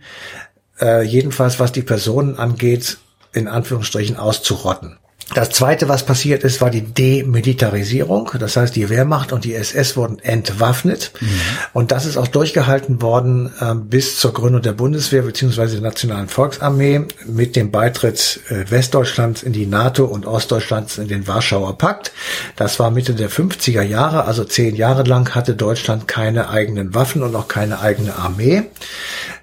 äh, 0.80 1.02
jedenfalls 1.02 1.60
was 1.60 1.72
die 1.72 1.82
Personen 1.82 2.36
angeht, 2.36 2.98
in 3.34 3.48
Anführungsstrichen 3.48 4.16
auszurotten. 4.16 4.98
Das 5.34 5.50
zweite, 5.50 5.88
was 5.88 6.04
passiert 6.04 6.44
ist, 6.44 6.60
war 6.60 6.70
die 6.70 6.82
Demilitarisierung. 6.82 8.30
Das 8.38 8.56
heißt, 8.56 8.76
die 8.76 8.90
Wehrmacht 8.90 9.32
und 9.32 9.44
die 9.44 9.54
SS 9.54 9.96
wurden 9.96 10.18
entwaffnet. 10.18 11.12
Mhm. 11.20 11.28
Und 11.72 11.92
das 11.92 12.04
ist 12.06 12.16
auch 12.16 12.26
durchgehalten 12.26 13.00
worden 13.00 13.50
äh, 13.60 13.74
bis 13.74 14.18
zur 14.18 14.32
Gründung 14.34 14.62
der 14.62 14.72
Bundeswehr 14.72 15.22
bzw. 15.22 15.68
der 15.68 15.80
Nationalen 15.80 16.28
Volksarmee 16.28 17.06
mit 17.26 17.56
dem 17.56 17.70
Beitritt 17.70 18.40
äh, 18.50 18.70
Westdeutschlands 18.70 19.42
in 19.42 19.52
die 19.52 19.66
NATO 19.66 20.04
und 20.04 20.26
Ostdeutschlands 20.26 20.98
in 20.98 21.08
den 21.08 21.26
Warschauer 21.26 21.78
Pakt. 21.78 22.12
Das 22.56 22.78
war 22.78 22.90
Mitte 22.90 23.14
der 23.14 23.30
50er 23.30 23.82
Jahre, 23.82 24.24
also 24.24 24.44
zehn 24.44 24.76
Jahre 24.76 25.02
lang 25.04 25.34
hatte 25.34 25.54
Deutschland 25.54 26.08
keine 26.08 26.50
eigenen 26.50 26.94
Waffen 26.94 27.22
und 27.22 27.34
auch 27.36 27.48
keine 27.48 27.80
eigene 27.80 28.16
Armee. 28.16 28.64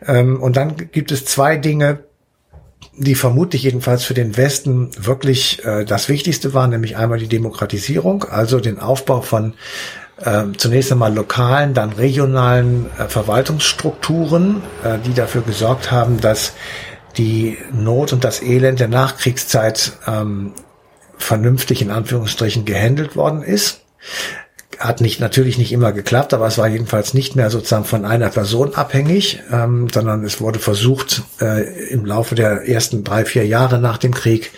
Ähm, 0.06 0.42
und 0.42 0.56
dann 0.56 0.76
gibt 0.92 1.12
es 1.12 1.26
zwei 1.26 1.58
Dinge, 1.58 2.04
die 3.00 3.16
vermutlich 3.16 3.64
jedenfalls 3.64 4.04
für 4.04 4.14
den 4.14 4.36
Westen 4.36 4.92
wirklich 4.98 5.64
äh, 5.66 5.86
das 5.86 6.10
Wichtigste 6.10 6.54
war, 6.54 6.68
nämlich 6.68 6.98
einmal 6.98 7.18
die 7.18 7.30
Demokratisierung, 7.30 8.26
also 8.26 8.60
den 8.60 8.78
Aufbau 8.78 9.22
von 9.22 9.54
äh, 10.18 10.44
zunächst 10.58 10.92
einmal 10.92 11.14
lokalen, 11.14 11.74
dann 11.74 11.94
regionalen 11.94 12.88
äh, 12.98 13.08
Verwaltungsstrukturen, 13.08 14.62
äh, 14.84 14.98
die 15.06 15.14
dafür 15.14 15.42
gesorgt 15.44 15.92
haben, 15.92 16.20
dass 16.20 16.54
die 17.18 17.58
Not 17.72 18.12
und 18.12 18.26
das 18.26 18.44
Elend 18.44 18.82
der 18.82 18.90
Nachkriegszeit 18.90 19.94
ähm, 20.06 20.54
vernünftig 21.18 21.82
in 21.82 21.92
Anführungsstrichen 21.92 22.66
gehandelt 22.66 23.16
worden 23.16 23.44
ist 23.44 23.82
hat 24.80 25.02
nicht 25.02 25.20
natürlich 25.20 25.58
nicht 25.58 25.74
immer 25.74 25.92
geklappt, 25.92 26.34
aber 26.34 26.48
es 26.48 26.58
war 26.58 26.68
jedenfalls 26.68 27.14
nicht 27.14 27.36
mehr 27.36 27.50
sozusagen 27.50 27.84
von 27.84 28.06
einer 28.06 28.30
Person 28.30 28.74
abhängig, 28.76 29.42
ähm, 29.52 29.88
sondern 29.94 30.24
es 30.24 30.40
wurde 30.40 30.60
versucht, 30.60 31.24
äh, 31.42 31.90
im 31.90 32.06
Laufe 32.06 32.34
der 32.34 32.68
ersten 32.68 33.04
drei, 33.04 33.26
vier 33.26 33.46
Jahre 33.46 33.80
nach 33.80 33.98
dem 33.98 34.14
Krieg 34.14 34.52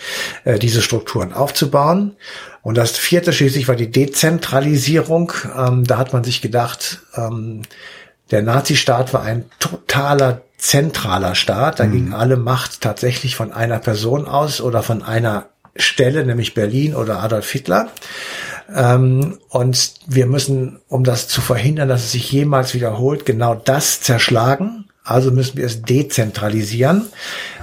äh, 0.45 0.59
diese 0.59 0.83
Strukturen 0.83 1.33
aufzubauen. 1.33 2.15
Und 2.61 2.77
das 2.77 2.91
vierte 2.91 3.33
schließlich 3.33 3.67
war 3.67 3.75
die 3.75 3.89
Dezentralisierung. 3.89 5.33
Ähm, 5.57 5.85
da 5.85 5.97
hat 5.97 6.13
man 6.13 6.23
sich 6.23 6.41
gedacht, 6.41 6.99
ähm, 7.15 7.63
der 8.29 8.43
Nazistaat 8.43 9.13
war 9.13 9.23
ein 9.23 9.45
totaler 9.59 10.43
zentraler 10.57 11.33
Staat. 11.33 11.79
Da 11.79 11.85
mhm. 11.85 11.91
ging 11.91 12.13
alle 12.13 12.37
Macht 12.37 12.81
tatsächlich 12.81 13.35
von 13.35 13.51
einer 13.51 13.79
Person 13.79 14.27
aus 14.27 14.61
oder 14.61 14.83
von 14.83 15.01
einer 15.01 15.47
Stelle, 15.75 16.25
nämlich 16.25 16.53
Berlin 16.53 16.95
oder 16.95 17.23
Adolf 17.23 17.49
Hitler. 17.49 17.89
Ähm, 18.73 19.39
und 19.49 19.93
wir 20.07 20.25
müssen, 20.25 20.79
um 20.87 21.03
das 21.03 21.27
zu 21.27 21.41
verhindern, 21.41 21.89
dass 21.89 22.03
es 22.05 22.11
sich 22.11 22.31
jemals 22.31 22.73
wiederholt, 22.73 23.25
genau 23.25 23.55
das 23.55 24.01
zerschlagen. 24.01 24.85
Also 25.03 25.31
müssen 25.31 25.57
wir 25.57 25.65
es 25.65 25.81
dezentralisieren. 25.81 27.07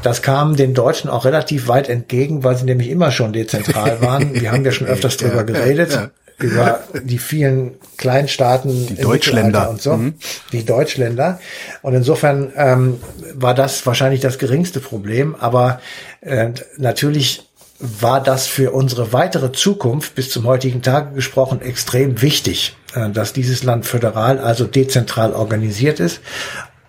Das 0.02 0.22
kam 0.22 0.56
den 0.56 0.74
Deutschen 0.74 1.08
auch 1.08 1.24
relativ 1.24 1.68
weit 1.68 1.88
entgegen, 1.88 2.42
weil 2.42 2.56
sie 2.56 2.64
nämlich 2.64 2.90
immer 2.90 3.12
schon 3.12 3.32
dezentral 3.32 4.00
waren. 4.02 4.34
Wir 4.34 4.52
haben 4.52 4.64
ja 4.64 4.72
schon 4.72 4.88
öfters 4.88 5.16
drüber 5.16 5.44
geredet. 5.44 5.92
Ja, 5.92 6.00
ja 6.02 6.10
über 6.40 6.80
die 7.02 7.18
vielen 7.18 7.74
Kleinstaaten 7.96 8.86
die 8.86 8.94
Deutschländer 8.94 9.70
und 9.70 9.82
so, 9.82 9.96
mhm. 9.96 10.14
die 10.52 10.64
Deutschländer. 10.64 11.40
Und 11.82 11.94
insofern 11.94 12.52
ähm, 12.56 13.00
war 13.34 13.54
das 13.54 13.84
wahrscheinlich 13.86 14.20
das 14.20 14.38
geringste 14.38 14.80
Problem, 14.80 15.34
aber 15.34 15.80
äh, 16.20 16.50
natürlich 16.76 17.47
war 17.80 18.22
das 18.22 18.46
für 18.46 18.72
unsere 18.72 19.12
weitere 19.12 19.52
Zukunft 19.52 20.14
bis 20.14 20.30
zum 20.30 20.44
heutigen 20.46 20.82
Tage 20.82 21.14
gesprochen 21.14 21.60
extrem 21.60 22.20
wichtig, 22.22 22.76
äh, 22.94 23.10
dass 23.10 23.32
dieses 23.32 23.62
Land 23.62 23.86
föderal, 23.86 24.38
also 24.38 24.66
dezentral 24.66 25.32
organisiert 25.32 26.00
ist. 26.00 26.20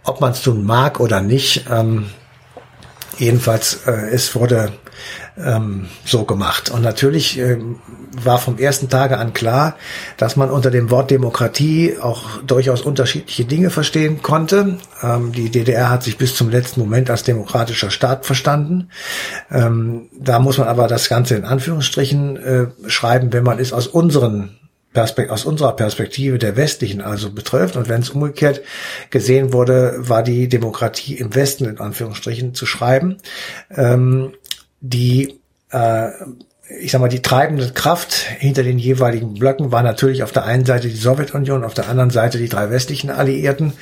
Ob 0.03 0.21
man 0.21 0.31
es 0.31 0.41
tun 0.41 0.63
mag 0.63 0.99
oder 0.99 1.21
nicht, 1.21 1.65
ähm, 1.69 2.09
jedenfalls 3.17 3.81
äh, 3.85 4.09
es 4.11 4.33
wurde 4.33 4.71
ähm, 5.43 5.87
so 6.05 6.25
gemacht. 6.25 6.69
Und 6.69 6.81
natürlich 6.81 7.37
ähm, 7.37 7.79
war 8.23 8.37
vom 8.37 8.57
ersten 8.57 8.89
Tage 8.89 9.17
an 9.17 9.33
klar, 9.33 9.75
dass 10.17 10.35
man 10.35 10.49
unter 10.49 10.71
dem 10.71 10.89
Wort 10.89 11.11
Demokratie 11.11 11.97
auch 11.99 12.41
durchaus 12.45 12.81
unterschiedliche 12.81 13.45
Dinge 13.45 13.69
verstehen 13.69 14.21
konnte. 14.21 14.77
Ähm, 15.01 15.31
die 15.31 15.49
DDR 15.49 15.89
hat 15.89 16.03
sich 16.03 16.17
bis 16.17 16.35
zum 16.35 16.49
letzten 16.49 16.79
Moment 16.79 17.09
als 17.09 17.23
demokratischer 17.23 17.91
Staat 17.91 18.25
verstanden. 18.25 18.89
Ähm, 19.51 20.09
da 20.17 20.39
muss 20.39 20.57
man 20.57 20.67
aber 20.67 20.87
das 20.87 21.09
Ganze 21.09 21.35
in 21.35 21.45
Anführungsstrichen 21.45 22.37
äh, 22.37 22.67
schreiben, 22.87 23.33
wenn 23.33 23.43
man 23.43 23.59
es 23.59 23.73
aus 23.73 23.87
unseren 23.87 24.59
Perspekt 24.93 25.29
aus 25.29 25.45
unserer 25.45 25.75
Perspektive 25.75 26.39
der 26.39 26.55
westlichen 26.55 27.01
also 27.01 27.31
betrifft. 27.31 27.75
Und 27.75 27.89
wenn 27.89 28.01
es 28.01 28.09
umgekehrt 28.09 28.61
gesehen 29.11 29.53
wurde, 29.53 29.95
war 29.99 30.23
die 30.23 30.49
Demokratie 30.49 31.15
im 31.15 31.35
Westen 31.35 31.65
in 31.65 31.79
Anführungsstrichen 31.79 32.55
zu 32.55 32.65
schreiben. 32.65 33.17
Ähm, 33.69 34.33
die 34.81 35.39
äh, 35.71 36.11
ich 36.77 36.91
sag 36.91 37.01
mal, 37.01 37.09
die 37.09 37.21
treibende 37.21 37.71
Kraft 37.71 38.13
hinter 38.13 38.61
den 38.61 38.77
jeweiligen 38.77 39.33
Blöcken 39.33 39.71
war 39.71 39.81
natürlich 39.81 40.21
auf 40.21 40.31
der 40.31 40.45
einen 40.45 40.65
Seite 40.65 40.87
die 40.87 40.95
Sowjetunion, 40.95 41.63
auf 41.63 41.73
der 41.73 41.89
anderen 41.89 42.11
Seite 42.11 42.37
die 42.37 42.47
drei 42.47 42.69
westlichen 42.69 43.09
Alliierten. 43.09 43.73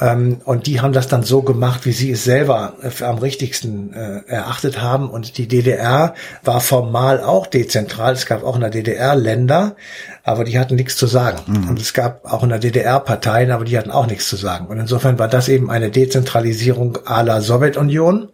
Ähm, 0.00 0.40
und 0.44 0.66
die 0.66 0.80
haben 0.80 0.92
das 0.92 1.08
dann 1.08 1.22
so 1.22 1.40
gemacht, 1.40 1.86
wie 1.86 1.92
sie 1.92 2.10
es 2.10 2.24
selber 2.24 2.74
für 2.90 3.06
am 3.06 3.18
richtigsten 3.18 3.94
äh, 3.94 4.20
erachtet 4.26 4.82
haben. 4.82 5.08
Und 5.08 5.38
die 5.38 5.48
DDR 5.48 6.14
war 6.44 6.60
formal 6.60 7.22
auch 7.22 7.46
dezentral. 7.46 8.12
Es 8.12 8.26
gab 8.26 8.44
auch 8.44 8.54
in 8.54 8.60
der 8.60 8.70
DDR 8.70 9.16
Länder, 9.16 9.74
aber 10.22 10.44
die 10.44 10.58
hatten 10.58 10.74
nichts 10.74 10.96
zu 10.96 11.06
sagen. 11.06 11.38
Mhm. 11.46 11.70
Und 11.70 11.80
es 11.80 11.94
gab 11.94 12.30
auch 12.30 12.42
in 12.42 12.50
der 12.50 12.58
DDR 12.58 13.00
Parteien, 13.00 13.50
aber 13.50 13.64
die 13.64 13.78
hatten 13.78 13.90
auch 13.90 14.06
nichts 14.06 14.28
zu 14.28 14.36
sagen. 14.36 14.66
Und 14.66 14.78
insofern 14.78 15.18
war 15.18 15.28
das 15.28 15.48
eben 15.48 15.70
eine 15.70 15.90
Dezentralisierung 15.90 16.98
à 17.06 17.22
la 17.22 17.40
Sowjetunion. 17.40 18.28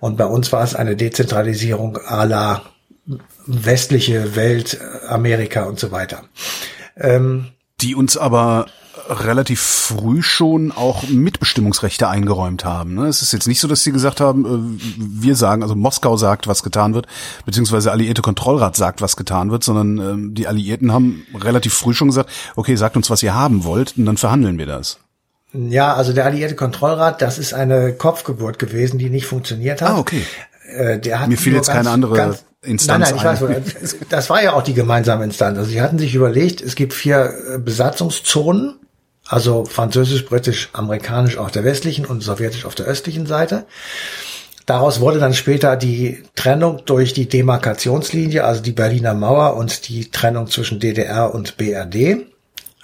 Und 0.00 0.16
bei 0.16 0.26
uns 0.26 0.52
war 0.52 0.64
es 0.64 0.74
eine 0.74 0.96
Dezentralisierung 0.96 1.98
à 1.98 2.24
la 2.24 2.62
westliche 3.46 4.36
Welt, 4.36 4.80
Amerika 5.08 5.64
und 5.64 5.78
so 5.78 5.90
weiter. 5.92 6.24
Ähm, 6.96 7.46
die 7.80 7.94
uns 7.94 8.16
aber 8.16 8.66
relativ 9.08 9.60
früh 9.60 10.22
schon 10.22 10.72
auch 10.72 11.04
Mitbestimmungsrechte 11.08 12.08
eingeräumt 12.08 12.64
haben. 12.64 12.94
Ne? 12.94 13.06
Es 13.06 13.22
ist 13.22 13.32
jetzt 13.32 13.46
nicht 13.46 13.60
so, 13.60 13.68
dass 13.68 13.84
sie 13.84 13.92
gesagt 13.92 14.20
haben, 14.20 14.44
äh, 14.44 14.82
wir 14.98 15.36
sagen, 15.36 15.62
also 15.62 15.74
Moskau 15.74 16.16
sagt, 16.16 16.48
was 16.48 16.62
getan 16.62 16.94
wird, 16.94 17.06
beziehungsweise 17.44 17.92
Alliierte 17.92 18.22
Kontrollrat 18.22 18.76
sagt, 18.76 19.00
was 19.00 19.16
getan 19.16 19.50
wird, 19.50 19.62
sondern 19.62 19.98
ähm, 19.98 20.34
die 20.34 20.48
Alliierten 20.48 20.92
haben 20.92 21.26
relativ 21.34 21.74
früh 21.74 21.94
schon 21.94 22.08
gesagt, 22.08 22.30
okay, 22.56 22.76
sagt 22.76 22.96
uns, 22.96 23.10
was 23.10 23.22
ihr 23.22 23.34
haben 23.34 23.64
wollt, 23.64 23.96
und 23.96 24.06
dann 24.06 24.16
verhandeln 24.16 24.58
wir 24.58 24.66
das. 24.66 24.98
Ja, 25.52 25.94
also 25.94 26.12
der 26.12 26.24
Alliierte 26.24 26.56
Kontrollrat, 26.56 27.22
das 27.22 27.38
ist 27.38 27.54
eine 27.54 27.92
Kopfgeburt 27.92 28.58
gewesen, 28.58 28.98
die 28.98 29.10
nicht 29.10 29.26
funktioniert 29.26 29.80
hat. 29.82 29.90
Ah, 29.90 29.98
okay. 29.98 30.22
Äh, 30.68 30.98
der 30.98 31.20
hat 31.20 31.28
Mir 31.28 31.38
fiel 31.38 31.54
jetzt 31.54 31.70
keine 31.70 31.90
andere 31.90 32.16
ganz, 32.16 32.44
Instanz 32.66 33.10
nein, 33.12 33.20
nein, 33.22 33.36
ich 33.36 33.82
weiß, 33.82 33.96
das 34.08 34.30
war 34.30 34.42
ja 34.42 34.52
auch 34.52 34.62
die 34.62 34.74
gemeinsame 34.74 35.24
Instanz. 35.24 35.58
Also 35.58 35.70
sie 35.70 35.80
hatten 35.80 35.98
sich 35.98 36.14
überlegt, 36.14 36.60
es 36.60 36.74
gibt 36.74 36.92
vier 36.92 37.32
äh, 37.54 37.58
Besatzungszonen, 37.58 38.80
also 39.26 39.64
französisch, 39.64 40.26
britisch, 40.26 40.70
amerikanisch 40.72 41.38
auf 41.38 41.50
der 41.50 41.64
westlichen 41.64 42.04
und 42.04 42.22
sowjetisch 42.22 42.64
auf 42.64 42.74
der 42.74 42.86
östlichen 42.86 43.26
Seite. 43.26 43.66
Daraus 44.66 45.00
wurde 45.00 45.20
dann 45.20 45.32
später 45.32 45.76
die 45.76 46.24
Trennung 46.34 46.82
durch 46.84 47.12
die 47.12 47.28
Demarkationslinie, 47.28 48.44
also 48.44 48.60
die 48.60 48.72
Berliner 48.72 49.14
Mauer 49.14 49.56
und 49.56 49.88
die 49.88 50.10
Trennung 50.10 50.48
zwischen 50.48 50.80
DDR 50.80 51.32
und 51.32 51.56
BRD 51.56 52.26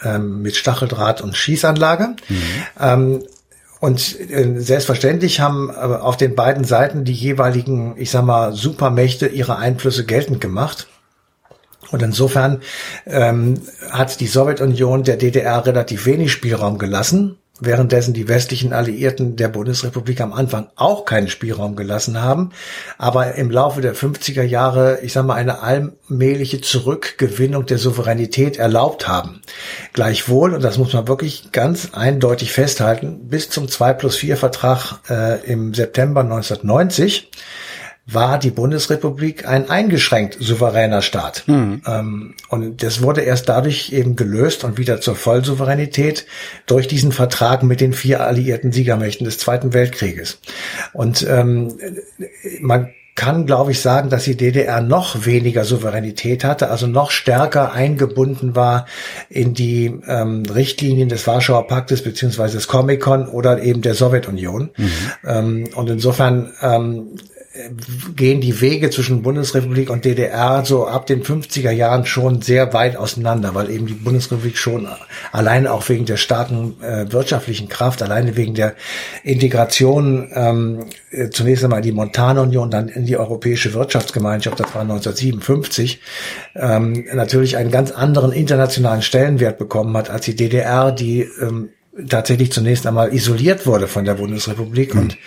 ähm, 0.05 0.42
mit 0.42 0.55
Stacheldraht 0.55 1.21
und 1.21 1.37
Schießanlage. 1.37 2.14
Mhm. 2.29 2.42
Ähm, 2.81 3.23
und 3.83 4.31
äh, 4.31 4.61
selbstverständlich 4.61 5.40
haben 5.40 5.68
äh, 5.68 5.73
auf 5.73 6.16
den 6.16 6.37
beiden 6.37 6.62
Seiten 6.62 7.05
die 7.05 7.12
jeweiligen, 7.12 7.95
ich 7.97 8.12
sag 8.12 8.25
mal, 8.25 8.53
Supermächte 8.53 9.27
ihre 9.27 9.57
Einflüsse 9.57 10.07
geltend 10.07 10.40
gemacht. 10.40 10.87
Und 11.90 12.01
insofern 12.01 12.62
ähm, 13.07 13.61
hat 13.90 14.21
die 14.21 14.29
Sowjetunion 14.29 15.03
der 15.03 15.16
DDR 15.16 15.66
relativ 15.66 16.07
wenig 16.07 16.31
Spielraum 16.31 16.79
gelassen 16.79 17.38
währenddessen 17.60 18.14
die 18.14 18.28
westlichen 18.28 18.72
Alliierten 18.72 19.36
der 19.36 19.48
Bundesrepublik 19.48 20.20
am 20.20 20.32
Anfang 20.32 20.68
auch 20.74 21.04
keinen 21.04 21.28
Spielraum 21.28 21.76
gelassen 21.76 22.20
haben, 22.20 22.50
aber 22.98 23.34
im 23.34 23.50
Laufe 23.50 23.80
der 23.80 23.94
50er 23.94 24.42
Jahre, 24.42 25.00
ich 25.02 25.12
sage 25.12 25.26
mal, 25.26 25.34
eine 25.34 25.60
allmähliche 25.60 26.60
Zurückgewinnung 26.60 27.66
der 27.66 27.78
Souveränität 27.78 28.56
erlaubt 28.56 29.06
haben. 29.06 29.42
Gleichwohl, 29.92 30.54
und 30.54 30.64
das 30.64 30.78
muss 30.78 30.92
man 30.92 31.08
wirklich 31.08 31.52
ganz 31.52 31.90
eindeutig 31.92 32.52
festhalten, 32.52 33.28
bis 33.28 33.50
zum 33.50 33.68
2 33.68 33.92
plus 33.94 34.16
4 34.16 34.36
Vertrag 34.36 35.00
äh, 35.08 35.44
im 35.44 35.74
September 35.74 36.22
1990 36.22 37.30
war 38.06 38.38
die 38.38 38.50
Bundesrepublik 38.50 39.46
ein 39.46 39.70
eingeschränkt 39.70 40.36
souveräner 40.40 41.02
Staat. 41.02 41.44
Mhm. 41.46 41.82
Ähm, 41.86 42.34
und 42.48 42.82
das 42.82 43.02
wurde 43.02 43.20
erst 43.20 43.48
dadurch 43.48 43.92
eben 43.92 44.16
gelöst 44.16 44.64
und 44.64 44.76
wieder 44.76 45.00
zur 45.00 45.14
Vollsouveränität 45.14 46.26
durch 46.66 46.88
diesen 46.88 47.12
Vertrag 47.12 47.62
mit 47.62 47.80
den 47.80 47.92
vier 47.92 48.26
alliierten 48.26 48.72
Siegermächten 48.72 49.24
des 49.24 49.38
Zweiten 49.38 49.72
Weltkrieges. 49.72 50.40
Und 50.92 51.26
ähm, 51.28 51.78
man 52.60 52.90
kann, 53.14 53.44
glaube 53.44 53.72
ich, 53.72 53.80
sagen, 53.80 54.08
dass 54.08 54.24
die 54.24 54.36
DDR 54.36 54.80
noch 54.80 55.26
weniger 55.26 55.64
Souveränität 55.64 56.44
hatte, 56.44 56.70
also 56.70 56.86
noch 56.86 57.10
stärker 57.10 57.72
eingebunden 57.72 58.56
war 58.56 58.86
in 59.28 59.52
die 59.52 59.92
ähm, 60.06 60.44
Richtlinien 60.46 61.10
des 61.10 61.26
Warschauer 61.26 61.66
Paktes 61.66 62.02
beziehungsweise 62.02 62.56
des 62.56 62.68
Comic-Con 62.68 63.28
oder 63.28 63.62
eben 63.62 63.82
der 63.82 63.94
Sowjetunion. 63.94 64.70
Mhm. 64.76 64.90
Ähm, 65.26 65.68
und 65.74 65.90
insofern 65.90 66.52
ähm, 66.62 67.10
gehen 68.16 68.40
die 68.40 68.62
Wege 68.62 68.88
zwischen 68.88 69.22
Bundesrepublik 69.22 69.90
und 69.90 70.06
DDR 70.06 70.64
so 70.64 70.86
ab 70.86 71.06
den 71.06 71.22
50er 71.22 71.70
Jahren 71.70 72.06
schon 72.06 72.40
sehr 72.40 72.72
weit 72.72 72.96
auseinander, 72.96 73.54
weil 73.54 73.70
eben 73.70 73.86
die 73.86 73.92
Bundesrepublik 73.92 74.56
schon 74.56 74.88
allein 75.32 75.66
auch 75.66 75.86
wegen 75.90 76.06
der 76.06 76.16
starken 76.16 76.82
äh, 76.82 77.12
wirtschaftlichen 77.12 77.68
Kraft, 77.68 78.02
alleine 78.02 78.36
wegen 78.36 78.54
der 78.54 78.74
Integration 79.22 80.30
ähm, 80.34 80.86
äh, 81.10 81.28
zunächst 81.28 81.62
einmal 81.62 81.80
in 81.80 81.84
die 81.84 81.92
Montanunion, 81.92 82.70
dann 82.70 82.88
in 82.88 83.04
die 83.04 83.18
Europäische 83.18 83.74
Wirtschaftsgemeinschaft, 83.74 84.58
das 84.58 84.74
war 84.74 84.82
1957, 84.82 86.00
ähm, 86.54 87.04
natürlich 87.12 87.58
einen 87.58 87.70
ganz 87.70 87.90
anderen 87.90 88.32
internationalen 88.32 89.02
Stellenwert 89.02 89.58
bekommen 89.58 89.94
hat 89.96 90.08
als 90.08 90.24
die 90.24 90.36
DDR, 90.36 90.90
die 90.90 91.28
ähm, 91.40 91.68
tatsächlich 92.09 92.52
zunächst 92.52 92.87
einmal 92.87 93.12
isoliert 93.12 93.66
wurde 93.66 93.87
von 93.87 94.05
der 94.05 94.14
Bundesrepublik 94.14 94.94
mhm. 94.94 95.00
und 95.00 95.18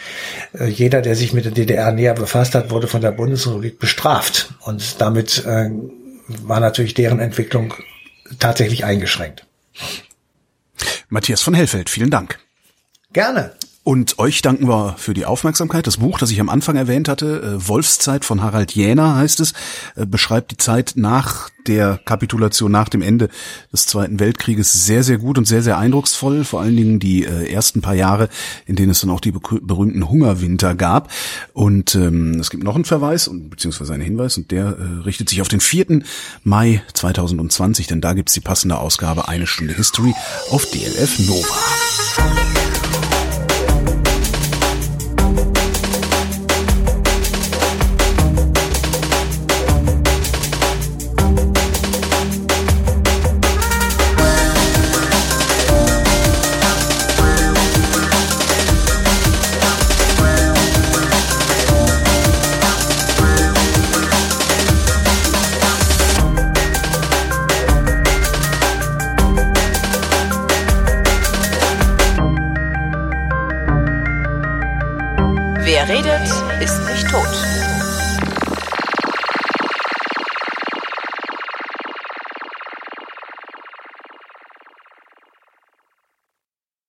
äh, 0.54 0.68
jeder, 0.68 1.02
der 1.02 1.16
sich 1.16 1.34
mit 1.34 1.46
der 1.46 1.52
DDR 1.52 1.92
näher 1.92 2.14
befasst 2.14 2.56
hat, 2.56 2.72
wurde 2.72 2.88
von 2.88 3.02
der 3.02 3.12
Bundesrepublik 3.12 3.80
bestraft 3.80 4.54
und 4.62 5.00
damit 5.00 5.46
äh, 5.46 5.70
war 6.28 6.60
natürlich 6.60 6.94
deren 6.94 7.20
Entwicklung 7.20 7.74
tatsächlich 8.40 8.84
eingeschränkt. 8.84 9.46
Matthias 11.10 11.42
von 11.42 11.54
Hellfeld, 11.54 11.90
vielen 11.90 12.10
Dank. 12.10 12.40
Gerne. 13.14 13.54
Und 13.86 14.18
euch 14.18 14.42
danken 14.42 14.68
wir 14.68 14.96
für 14.98 15.14
die 15.14 15.28
Aufmerksamkeit. 15.28 15.86
Das 15.86 15.98
Buch, 15.98 16.18
das 16.18 16.32
ich 16.32 16.42
am 16.42 16.50
Anfang 16.50 16.76
erwähnt 16.76 17.08
hatte, 17.08 17.44
äh, 17.44 17.68
Wolfszeit 17.68 18.26
von 18.26 18.42
Harald 18.42 18.72
Jäner 18.72 19.16
heißt 19.16 19.40
es, 19.40 19.54
äh, 19.96 20.08
beschreibt 20.08 20.50
die 20.50 20.58
Zeit 20.58 20.94
nach 20.96 21.52
der 21.68 22.00
Kapitulation, 22.04 22.72
nach 22.72 22.90
dem 22.90 23.04
Ende 23.04 23.30
des 23.72 23.86
Zweiten 23.86 24.20
Weltkrieges 24.20 24.88
sehr, 24.88 25.04
sehr 25.04 25.20
gut 25.20 25.38
und 25.38 25.46
sehr, 25.46 25.62
sehr 25.62 25.78
eindrucksvoll. 25.78 26.46
Vor 26.46 26.62
allen 26.62 26.76
Dingen 26.76 27.00
die 27.00 27.26
äh, 27.26 27.52
ersten 27.54 27.82
paar 27.82 27.94
Jahre, 27.94 28.30
in 28.66 28.76
denen 28.76 28.90
es 28.90 29.02
dann 29.02 29.12
auch 29.12 29.20
die 29.20 29.32
berühmten 29.32 30.10
Hungerwinter 30.10 30.74
gab. 30.74 31.12
Und 31.54 31.94
ähm, 31.94 32.40
es 32.40 32.50
gibt 32.50 32.64
noch 32.64 32.74
einen 32.74 32.86
Verweis, 32.86 33.30
beziehungsweise 33.32 33.94
einen 33.94 34.02
Hinweis, 34.02 34.36
und 34.36 34.50
der 34.50 34.66
äh, 34.66 35.04
richtet 35.04 35.30
sich 35.30 35.42
auf 35.42 35.48
den 35.48 35.60
4. 35.60 36.02
Mai 36.42 36.82
2020, 36.96 37.86
denn 37.86 38.02
da 38.02 38.14
gibt's 38.14 38.34
die 38.34 38.42
passende 38.42 38.80
Ausgabe 38.80 39.28
Eine 39.28 39.46
Stunde 39.46 39.76
History 39.76 40.16
auf 40.50 40.66
DLF 40.72 41.20
Nova. 41.20 42.65